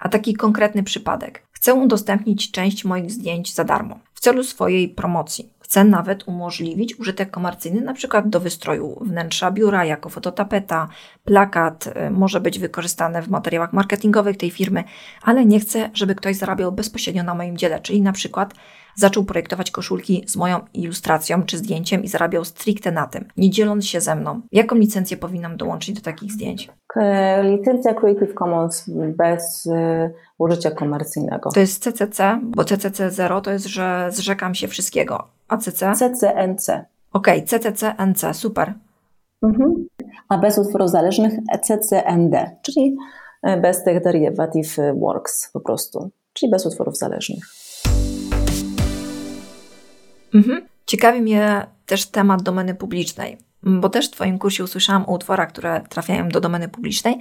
[0.00, 1.47] A taki konkretny przypadek.
[1.58, 5.48] Chcę udostępnić część moich zdjęć za darmo w celu swojej promocji.
[5.60, 10.88] Chcę nawet umożliwić użytek komercyjny, na przykład do wystroju wnętrza biura, jako fototapeta,
[11.24, 14.84] plakat, y, może być wykorzystane w materiałach marketingowych tej firmy,
[15.22, 18.54] ale nie chcę, żeby ktoś zarabiał bezpośrednio na moim dziele, czyli na przykład
[18.94, 23.86] zaczął projektować koszulki z moją ilustracją czy zdjęciem i zarabiał stricte na tym, nie dzieląc
[23.86, 24.40] się ze mną.
[24.52, 26.68] Jaką licencję powinnam dołączyć do takich zdjęć?
[27.42, 31.50] Licencja Creative Commons bez y, użycia komercyjnego.
[31.50, 35.28] To jest CCC, bo CCC 0 to jest, że zrzekam się wszystkiego.
[35.48, 35.92] A CC?
[35.92, 36.68] CCNC.
[37.12, 38.74] Okej, okay, CCCNC, super.
[39.42, 39.86] Mhm.
[40.28, 41.32] A bez utworów zależnych
[41.62, 42.96] CCND, czyli
[43.42, 47.44] e, bez tych derivative works po prostu, czyli bez utworów zależnych.
[50.34, 50.66] Mhm.
[50.86, 55.80] Ciekawi mnie też temat domeny publicznej, bo też w Twoim kursie usłyszałam o utworach, które
[55.88, 57.18] trafiają do domeny publicznej.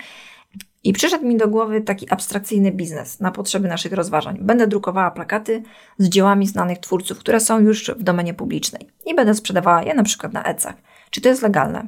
[0.84, 4.38] I przyszedł mi do głowy taki abstrakcyjny biznes na potrzeby naszych rozważań.
[4.42, 5.64] Będę drukowała plakaty
[5.98, 10.04] z dziełami znanych twórców, które są już w domenie publicznej i będę sprzedawała je na
[10.04, 10.76] przykład na ecach.
[11.10, 11.88] Czy to jest legalne?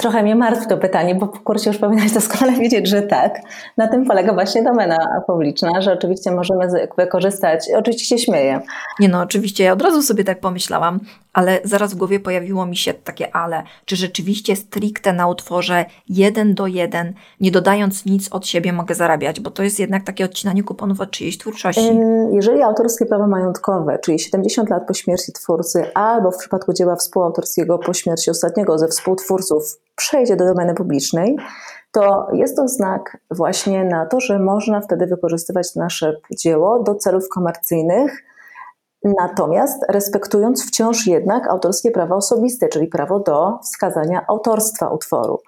[0.00, 3.40] Trochę mnie martwi to pytanie, bo w kursie już powinnaś doskonale wiedzieć, że tak.
[3.76, 8.60] Na tym polega właśnie domena publiczna, że oczywiście możemy wykorzystać, oczywiście się śmieję.
[9.00, 11.00] Nie no, oczywiście ja od razu sobie tak pomyślałam,
[11.32, 13.62] ale zaraz w głowie pojawiło mi się takie ale.
[13.84, 19.40] Czy rzeczywiście stricte na utworze jeden do jeden, nie dodając nic od siebie, mogę zarabiać?
[19.40, 21.98] Bo to jest jednak takie odcinanie kuponów od czyjejś twórczości.
[22.32, 27.78] Jeżeli autorskie prawa majątkowe, czyli 70 lat po śmierci twórcy, albo w przypadku dzieła współautorskiego
[27.78, 31.36] po śmierci ostatniego ze współtwórców przejdzie do domeny publicznej,
[31.92, 37.28] to jest to znak właśnie na to, że można wtedy wykorzystywać nasze dzieło do celów
[37.28, 38.24] komercyjnych,
[39.20, 45.38] natomiast respektując wciąż jednak autorskie prawa osobiste, czyli prawo do wskazania autorstwa utworu.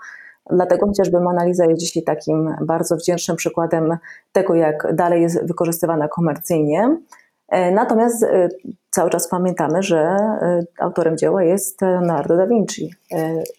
[0.51, 3.99] Dlatego chociażby Mona jest dzisiaj takim bardzo wdzięcznym przykładem
[4.33, 6.97] tego, jak dalej jest wykorzystywana komercyjnie.
[7.53, 8.49] E, natomiast e,
[8.91, 12.91] cały czas pamiętamy, że e, autorem dzieła jest Leonardo da Vinci.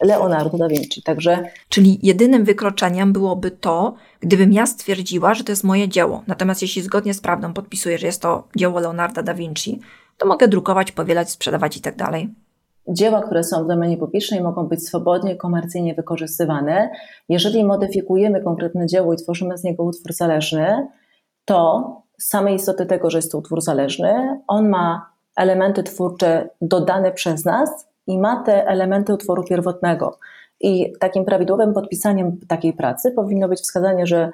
[0.01, 1.43] Leonardo da Vinci, także...
[1.69, 6.23] Czyli jedynym wykroczeniem byłoby to, gdybym ja stwierdziła, że to jest moje dzieło.
[6.27, 9.79] Natomiast jeśli zgodnie z prawdą podpisuję, że jest to dzieło Leonardo da Vinci,
[10.17, 12.29] to mogę drukować, powielać, sprzedawać i tak dalej.
[12.87, 16.89] Dzieła, które są w domenie publicznej, mogą być swobodnie, komercyjnie wykorzystywane.
[17.29, 20.87] Jeżeli modyfikujemy konkretne dzieło i tworzymy z niego utwór zależny,
[21.45, 27.45] to samej istoty tego, że jest to utwór zależny, on ma elementy twórcze dodane przez
[27.45, 30.20] nas i ma te elementy utworu pierwotnego.
[30.59, 34.32] I takim prawidłowym podpisaniem takiej pracy powinno być wskazanie, że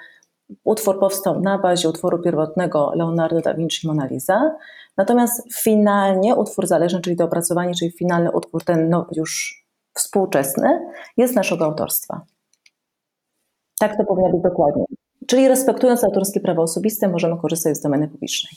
[0.63, 4.55] utwór powstał na bazie utworu pierwotnego Leonardo da Vinci Mona Lisa,
[4.97, 9.63] natomiast finalnie utwór zależny, czyli to opracowanie, czyli finalny utwór, ten no, już
[9.93, 12.21] współczesny, jest naszego autorstwa.
[13.79, 14.85] Tak to powinno być dokładnie.
[15.29, 18.53] Czyli respektując autorskie prawa osobiste, możemy korzystać z domeny publicznej.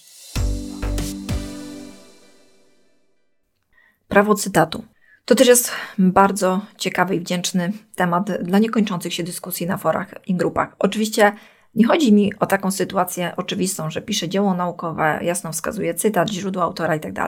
[4.09, 4.85] Prawo cytatu.
[5.25, 10.35] To też jest bardzo ciekawy i wdzięczny temat dla niekończących się dyskusji na forach i
[10.35, 10.77] grupach.
[10.79, 11.33] Oczywiście
[11.75, 16.63] nie chodzi mi o taką sytuację oczywistą, że piszę dzieło naukowe, jasno wskazuje cytat, źródło
[16.63, 17.25] autora itd.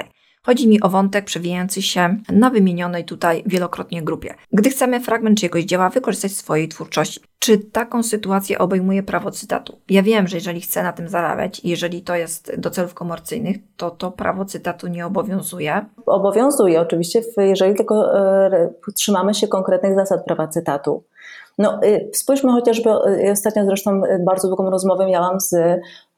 [0.47, 4.35] Chodzi mi o wątek przewijający się na wymienionej tutaj wielokrotnie grupie.
[4.53, 9.79] Gdy chcemy fragment czyjegoś dzieła wykorzystać w swojej twórczości, czy taką sytuację obejmuje prawo cytatu?
[9.91, 13.91] Ja wiem, że jeżeli chcę na tym zarabiać jeżeli to jest do celów komercyjnych, to
[13.91, 15.85] to prawo cytatu nie obowiązuje.
[16.07, 21.05] Obowiązuje oczywiście, jeżeli tylko e, trzymamy się konkretnych zasad prawa cytatu.
[21.59, 25.55] No, y, spójrzmy chociażby, y, ostatnio zresztą bardzo długą rozmowę miałam z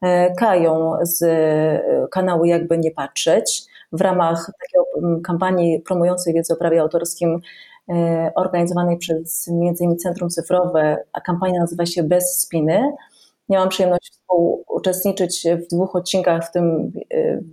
[0.02, 6.56] e, Kają z e, kanału Jakby Nie Patrzeć w ramach takiej kampanii promującej wiedzę o
[6.56, 7.40] prawie autorskim
[7.88, 9.96] e, organizowanej przez m.in.
[9.96, 12.92] Centrum Cyfrowe, a kampania nazywa się Bez Spiny.
[13.48, 16.92] Miałam przyjemność współuczestniczyć w dwóch odcinkach, w tym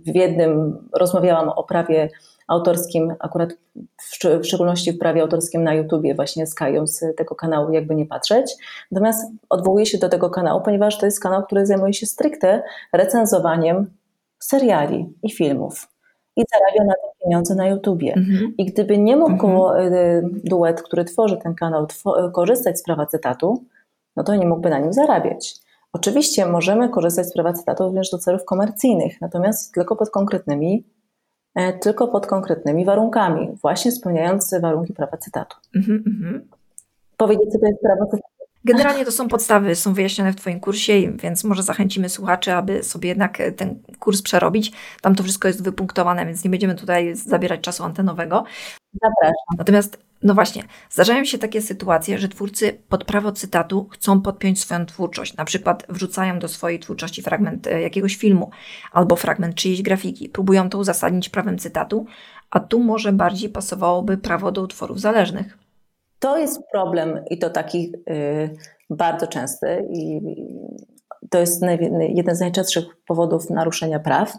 [0.06, 2.08] w jednym rozmawiałam o prawie
[2.48, 3.52] autorskim, akurat
[4.40, 8.06] w, szczególności w prawie autorskim na YouTubie, właśnie z Kają z tego kanału, jakby nie
[8.06, 8.56] patrzeć.
[8.90, 12.62] Natomiast odwołuję się do tego kanału, ponieważ to jest kanał, który zajmuje się stricte
[12.92, 13.90] recenzowaniem
[14.38, 15.93] seriali i filmów.
[16.36, 18.14] I zarabia na tym pieniądze na YouTubie.
[18.16, 18.54] Mhm.
[18.58, 19.94] I gdyby nie mógł mhm.
[19.94, 21.86] Y, duet, który tworzy ten kanał,
[22.32, 23.64] korzystać z prawa cytatu,
[24.16, 25.54] no to nie mógłby na nim zarabiać.
[25.92, 30.84] Oczywiście możemy korzystać z prawa cytatu również do celów komercyjnych, natomiast tylko pod konkretnymi
[31.54, 35.56] E, tylko pod konkretnymi warunkami, właśnie spełniając warunki prawa cytatu.
[35.74, 36.40] Mm -hmm.
[37.16, 38.33] Powiedzieć, co to jest prawo cytatu?
[38.64, 43.08] Generalnie to są podstawy, są wyjaśnione w Twoim kursie, więc może zachęcimy słuchaczy, aby sobie
[43.08, 44.72] jednak ten kurs przerobić.
[45.00, 48.44] Tam to wszystko jest wypunktowane, więc nie będziemy tutaj zabierać czasu antenowego.
[49.02, 49.56] Zapraszam.
[49.58, 54.86] Natomiast, no właśnie, zdarzają się takie sytuacje, że twórcy pod prawo cytatu chcą podpiąć swoją
[54.86, 55.36] twórczość.
[55.36, 58.50] Na przykład wrzucają do swojej twórczości fragment e, jakiegoś filmu
[58.92, 60.28] albo fragment czyjejś grafiki.
[60.28, 62.06] Próbują to uzasadnić prawem cytatu,
[62.50, 65.63] a tu może bardziej pasowałoby prawo do utworów zależnych.
[66.24, 68.56] To jest problem i to taki yy,
[68.90, 70.20] bardzo częsty i
[71.30, 71.62] to jest
[72.08, 74.32] jeden z najczęstszych powodów naruszenia praw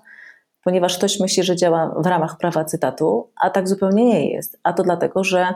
[0.66, 4.60] ponieważ ktoś myśli, że działa w ramach prawa cytatu, a tak zupełnie nie jest.
[4.64, 5.54] A to dlatego, że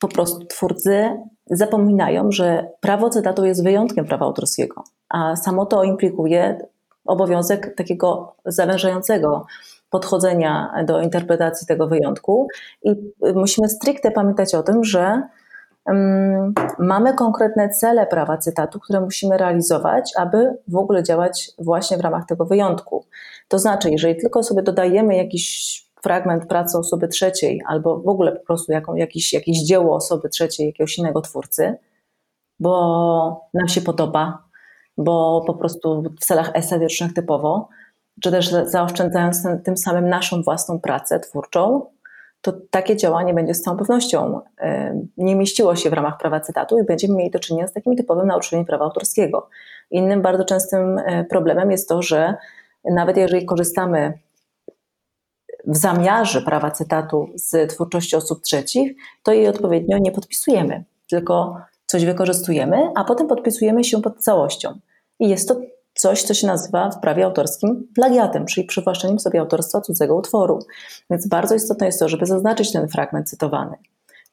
[0.00, 1.10] po prostu twórcy
[1.46, 6.58] zapominają, że prawo cytatu jest wyjątkiem prawa autorskiego, a samo to implikuje
[7.04, 9.46] obowiązek takiego zawężającego
[9.92, 12.48] podchodzenia do interpretacji tego wyjątku
[12.82, 12.94] i
[13.34, 15.22] musimy stricte pamiętać o tym, że
[16.78, 22.26] mamy konkretne cele prawa cytatu, które musimy realizować, aby w ogóle działać właśnie w ramach
[22.26, 23.06] tego wyjątku.
[23.48, 28.46] To znaczy, jeżeli tylko sobie dodajemy jakiś fragment pracy osoby trzeciej, albo w ogóle po
[28.46, 31.74] prostu jaką, jakiś, jakieś dzieło osoby trzeciej, jakiegoś innego twórcy,
[32.60, 34.44] bo nam się podoba,
[34.98, 37.68] bo po prostu w celach estetycznych typowo,
[38.20, 41.86] czy też zaoszczędzając tym samym naszą własną pracę twórczą,
[42.40, 44.40] to takie działanie będzie z całą pewnością
[45.16, 48.26] nie mieściło się w ramach prawa cytatu i będziemy mieli do czynienia z takim typowym
[48.26, 49.48] naruszeniem prawa autorskiego.
[49.90, 52.34] Innym bardzo częstym e, problemem jest to, że
[52.84, 54.18] nawet jeżeli korzystamy
[55.66, 58.92] w zamiarze prawa cytatu z twórczości osób trzecich,
[59.22, 61.56] to jej odpowiednio nie podpisujemy, tylko
[61.86, 64.78] coś wykorzystujemy, a potem podpisujemy się pod całością.
[65.20, 65.60] I jest to
[65.94, 70.58] coś, co się nazywa w prawie autorskim plagiatem, czyli przywłaszczeniem sobie autorstwa cudzego utworu.
[71.10, 73.76] Więc bardzo istotne jest to, żeby zaznaczyć ten fragment cytowany.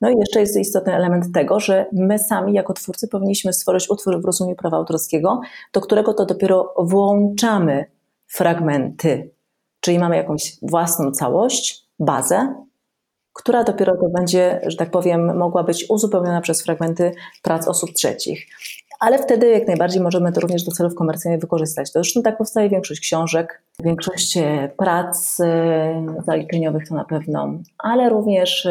[0.02, 4.22] No i jeszcze jest istotny element tego, że my sami jako twórcy powinniśmy stworzyć utwór
[4.22, 5.42] w rozumieniu prawa autorskiego,
[5.74, 7.86] do którego to dopiero włączamy
[8.28, 9.32] fragmenty,
[9.80, 12.56] czyli mamy jakąś własną całość, bazę,
[13.34, 18.48] która dopiero to będzie, że tak powiem, mogła być uzupełniona przez fragmenty prac osób trzecich
[19.00, 21.92] ale wtedy jak najbardziej możemy to również do celów komercyjnych wykorzystać.
[21.92, 28.10] To zresztą tak powstaje większość książek, większość e, prac e, zaliczeniowych to na pewno, ale
[28.10, 28.68] również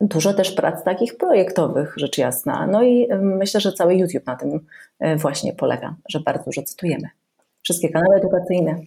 [0.00, 2.66] dużo też prac takich projektowych, rzecz jasna.
[2.66, 4.60] No i myślę, że cały YouTube na tym
[4.98, 7.08] e, właśnie polega, że bardzo dużo cytujemy.
[7.62, 8.80] Wszystkie kanały edukacyjne.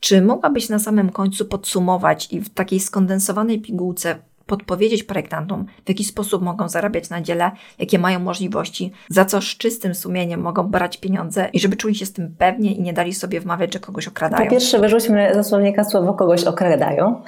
[0.00, 6.04] Czy mogłabyś na samym końcu podsumować i w takiej skondensowanej pigułce podpowiedzieć projektantom, w jaki
[6.04, 10.96] sposób mogą zarabiać na dziele, jakie mają możliwości, za co z czystym sumieniem mogą brać
[10.96, 14.08] pieniądze i żeby czuli się z tym pewnie i nie dali sobie wmawiać, że kogoś
[14.08, 14.44] okradają.
[14.44, 17.22] Po pierwsze, wyrzućmy ze słownika słowo kogoś okradają.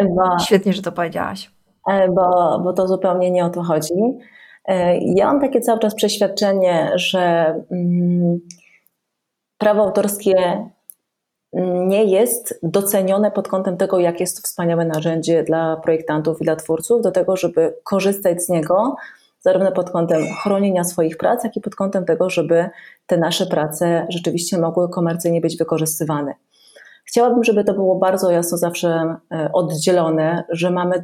[0.16, 1.50] Bo, Świetnie, że to powiedziałaś.
[1.90, 3.94] E, bo, bo to zupełnie nie o to chodzi.
[4.64, 8.40] E, ja mam takie cały czas przeświadczenie, że mm,
[9.58, 10.68] prawo autorskie
[11.86, 16.56] nie jest docenione pod kątem tego, jak jest to wspaniałe narzędzie dla projektantów i dla
[16.56, 18.96] twórców, do tego, żeby korzystać z niego,
[19.40, 22.68] zarówno pod kątem chronienia swoich prac, jak i pod kątem tego, żeby
[23.06, 26.34] te nasze prace rzeczywiście mogły komercyjnie być wykorzystywane.
[27.04, 31.02] Chciałabym, żeby to było bardzo jasno zawsze e, oddzielone, że mamy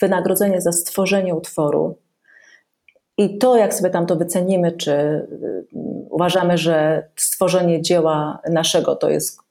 [0.00, 1.98] wynagrodzenie za stworzenie utworu.
[3.18, 5.26] I to, jak sobie tam to wycenimy, czy e,
[6.10, 9.41] uważamy, że stworzenie dzieła naszego to jest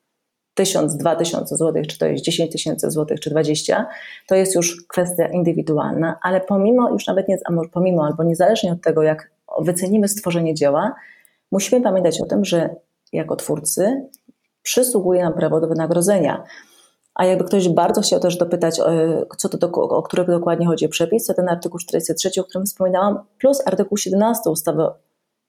[0.62, 3.86] tysiąc, dwa tysiące złotych, czy to jest 10 tysięcy złotych, czy 20,
[4.28, 7.38] to jest już kwestia indywidualna, ale pomimo, już nawet nie,
[7.72, 9.32] pomimo albo niezależnie od tego, jak
[9.62, 10.96] wycenimy stworzenie dzieła,
[11.52, 12.76] musimy pamiętać o tym, że
[13.14, 14.10] jako twórcy
[14.62, 16.44] przysługuje nam prawo do wynagrodzenia.
[17.16, 18.82] A jakby ktoś bardzo chciał też dopytać,
[19.38, 23.20] co to do, o który dokładnie chodzi przepis, to ten artykuł 43, o którym wspominałam,
[23.40, 24.84] plus artykuł 17 ustawy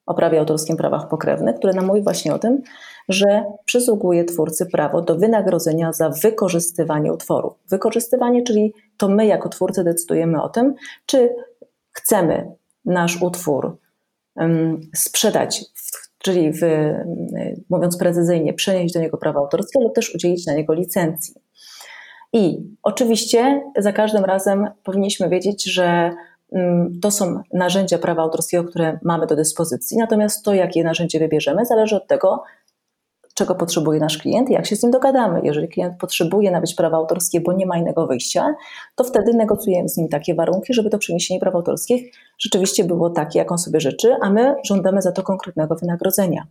[0.06, 2.62] o prawie autorskim prawach pokrewnych, który nam mówi właśnie o tym,
[3.08, 7.54] że przysługuje twórcy prawo do wynagrodzenia za wykorzystywanie utworu.
[7.70, 10.74] Wykorzystywanie, czyli to my jako twórcy decydujemy o tym,
[11.06, 11.34] czy
[11.92, 12.52] chcemy
[12.84, 13.78] nasz utwór
[14.36, 15.64] um, sprzedać,
[16.18, 16.60] czyli w,
[17.70, 21.34] mówiąc precyzyjnie, przenieść do niego prawa autorskie lub też udzielić na niego licencji.
[22.32, 26.14] I oczywiście za każdym razem powinniśmy wiedzieć, że
[27.02, 29.98] to są narzędzia prawa autorskiego, które mamy do dyspozycji.
[29.98, 32.42] Natomiast to, jakie narzędzie wybierzemy, zależy od tego,
[33.34, 35.40] czego potrzebuje nasz klient i jak się z nim dogadamy.
[35.44, 38.54] Jeżeli klient potrzebuje nabyć prawa autorskie, bo nie ma innego wyjścia,
[38.94, 43.38] to wtedy negocjujemy z nim takie warunki, żeby to przeniesienie praw autorskich rzeczywiście było takie,
[43.38, 46.46] jak on sobie życzy, a my żądamy za to konkretnego wynagrodzenia.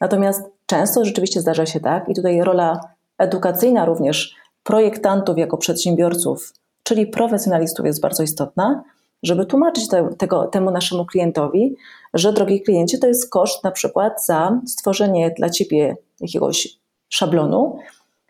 [0.00, 2.80] Natomiast często rzeczywiście zdarza się tak, i tutaj rola
[3.18, 8.84] edukacyjna również projektantów jako przedsiębiorców, czyli profesjonalistów jest bardzo istotna,
[9.24, 11.76] żeby tłumaczyć te, tego, temu naszemu klientowi,
[12.14, 16.68] że drogi kliencie, to jest koszt na przykład za stworzenie dla ciebie jakiegoś
[17.08, 17.76] szablonu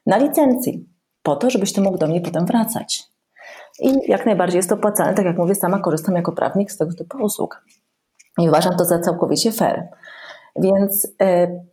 [0.07, 0.89] na licencji,
[1.23, 3.03] po to, żebyś ty mógł do mnie potem wracać.
[3.81, 6.95] I jak najbardziej jest to opłacalne, tak jak mówię, sama korzystam jako prawnik z tego
[6.95, 7.65] typu usług.
[8.39, 9.89] I uważam to za całkowicie fair.
[10.57, 11.27] Więc yy,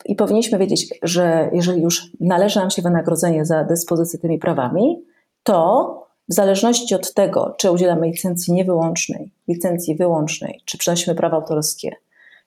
[0.06, 5.06] i powinniśmy wiedzieć, że jeżeli już należy nam się wynagrodzenie za dyspozycję tymi prawami,
[5.44, 11.96] to w zależności od tego, czy udzielamy licencji niewyłącznej, licencji wyłącznej, czy przynosimy prawa autorskie,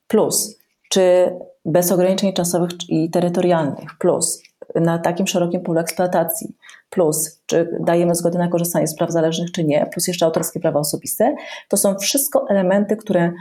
[0.08, 0.58] plus,
[0.90, 1.32] czy
[1.64, 4.42] bez ograniczeń czasowych i terytorialnych, plus
[4.74, 6.54] na takim szerokim polu eksploatacji,
[6.90, 10.80] plus czy dajemy zgodę na korzystanie z praw zależnych, czy nie, plus jeszcze autorskie prawa
[10.80, 11.34] osobiste,
[11.68, 13.32] to są wszystko elementy, które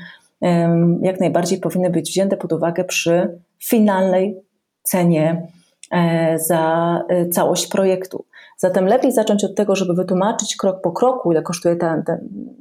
[1.02, 4.36] jak najbardziej powinny być wzięte pod uwagę przy finalnej
[4.84, 5.48] cenie
[5.92, 8.26] e, za e, całość projektu.
[8.64, 12.04] Zatem lepiej zacząć od tego, żeby wytłumaczyć krok po kroku, ile kosztuje ten,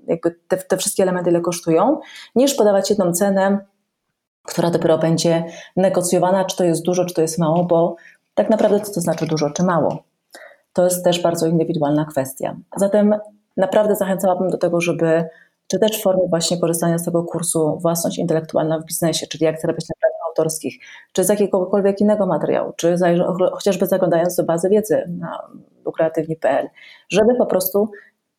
[0.07, 2.01] jakby te, te wszystkie elementy, ile kosztują,
[2.35, 3.59] niż podawać jedną cenę,
[4.43, 5.45] która dopiero będzie
[5.77, 7.97] negocjowana, czy to jest dużo, czy to jest mało, bo
[8.35, 10.03] tak naprawdę co to znaczy dużo czy mało.
[10.73, 12.57] To jest też bardzo indywidualna kwestia.
[12.77, 13.15] Zatem
[13.57, 15.25] naprawdę zachęcałabym do tego, żeby
[15.67, 19.61] czy też w formie właśnie korzystania z tego kursu własność intelektualna w biznesie, czyli jak
[19.61, 20.75] zarabiać na prawach autorskich,
[21.13, 22.97] czy z jakiegokolwiek innego materiału, czy
[23.53, 25.49] chociażby zaglądając do bazy wiedzy na
[25.85, 26.69] lukreatywni.pl,
[27.09, 27.91] żeby po prostu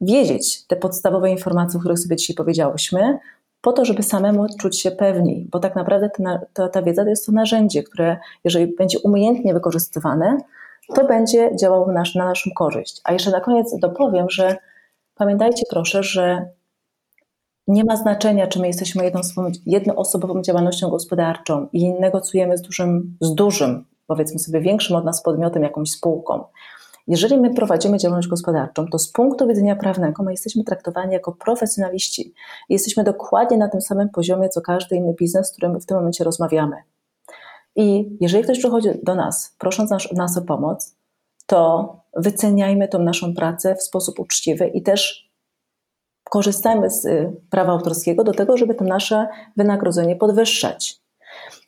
[0.01, 3.19] wiedzieć te podstawowe informacje, o których sobie dzisiaj powiedziałyśmy,
[3.61, 7.09] po to, żeby samemu czuć się pewniej, bo tak naprawdę ta, ta, ta wiedza to
[7.09, 10.37] jest to narzędzie, które jeżeli będzie umiejętnie wykorzystywane,
[10.95, 13.01] to będzie działało na, na naszą korzyść.
[13.03, 14.57] A jeszcze na koniec dopowiem, że
[15.15, 16.45] pamiętajcie proszę, że
[17.67, 19.11] nie ma znaczenia, czy my jesteśmy
[19.65, 25.63] jednoosobową działalnością gospodarczą i negocjujemy z dużym, z dużym, powiedzmy sobie, większym od nas podmiotem,
[25.63, 26.43] jakąś spółką.
[27.08, 32.34] Jeżeli my prowadzimy działalność gospodarczą, to z punktu widzenia prawnego my jesteśmy traktowani jako profesjonaliści.
[32.70, 36.24] Jesteśmy dokładnie na tym samym poziomie, co każdy inny biznes, z którym w tym momencie
[36.24, 36.76] rozmawiamy.
[37.76, 40.95] I jeżeli ktoś przychodzi do nas, prosząc nas, nas o pomoc,
[41.45, 45.32] to wyceniajmy tą naszą pracę w sposób uczciwy i też
[46.24, 49.28] korzystajmy z y, prawa autorskiego do tego, żeby to nasze
[49.58, 50.95] wynagrodzenie podwyższać.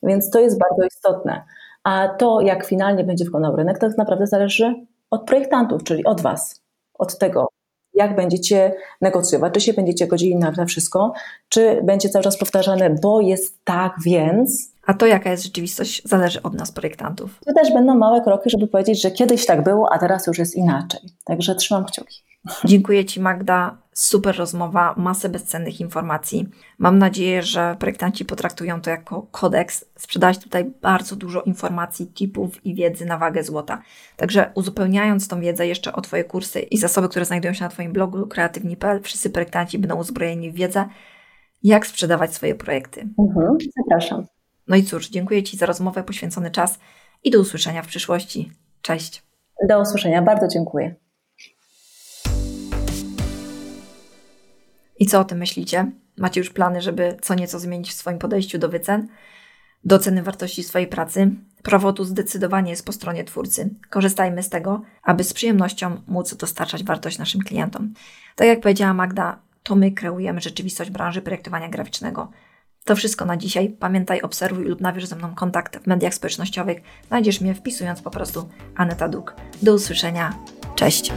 [0.04, 1.44] Więc to jest bardzo istotne.
[1.84, 6.62] A to, jak finalnie będzie wykonał rynek, tak naprawdę zależy od projektantów, czyli od Was,
[7.00, 7.48] od tego,
[7.94, 11.14] jak będziecie negocjować, czy się będziecie godzili na, wszystko,
[11.50, 14.75] czy będzie cały czas powtarzane, bo jest tak, więc.
[14.86, 17.40] A to, jaka jest rzeczywistość, zależy od nas, projektantów.
[17.46, 20.56] To też będą małe kroki, żeby powiedzieć, że kiedyś tak było, a teraz już jest
[20.56, 21.00] inaczej.
[21.26, 22.26] Także trzymam kciuki.
[22.66, 23.78] Dziękuję Ci, Magda.
[23.94, 26.48] Super rozmowa, masę bezcennych informacji.
[26.78, 29.86] Mam nadzieję, że projektanci potraktują to jako kodeks.
[29.98, 33.82] Sprzedałaś tutaj bardzo dużo informacji, tipów i wiedzy na wagę złota.
[34.16, 37.94] Także uzupełniając tą wiedzę jeszcze o Twoje kursy i zasoby, które znajdują się na Twoim
[37.94, 40.86] blogu kreatywni.pl, wszyscy projektanci będą uzbrojeni w wiedzę,
[41.64, 43.10] jak sprzedawać swoje projekty.
[43.20, 44.35] Mhm, zapraszam.
[44.68, 46.80] No i cóż, dziękuję Ci za rozmowę, poświęcony czas
[47.24, 48.52] i do usłyszenia w przyszłości.
[48.82, 49.24] Cześć.
[49.70, 50.96] Do usłyszenia, bardzo dziękuję.
[55.00, 55.92] I co o tym myślicie?
[56.18, 59.08] Macie już plany, żeby co nieco zmienić w swoim podejściu do wycen,
[59.84, 61.32] do ceny wartości swojej pracy?
[61.64, 63.70] Prawo tu zdecydowanie jest po stronie twórcy.
[63.90, 67.94] Korzystajmy z tego, aby z przyjemnością móc dostarczać wartość naszym klientom.
[68.36, 72.32] Tak jak powiedziała Magda, to my kreujemy rzeczywistość branży projektowania graficznego.
[72.86, 73.70] To wszystko na dzisiaj.
[73.70, 76.82] Pamiętaj, obserwuj lub nawiąż ze mną kontakt w mediach społecznościowych.
[77.08, 79.36] Znajdziesz mnie wpisując po prostu Aneta Duk.
[79.62, 80.34] Do usłyszenia.
[80.76, 81.12] Cześć!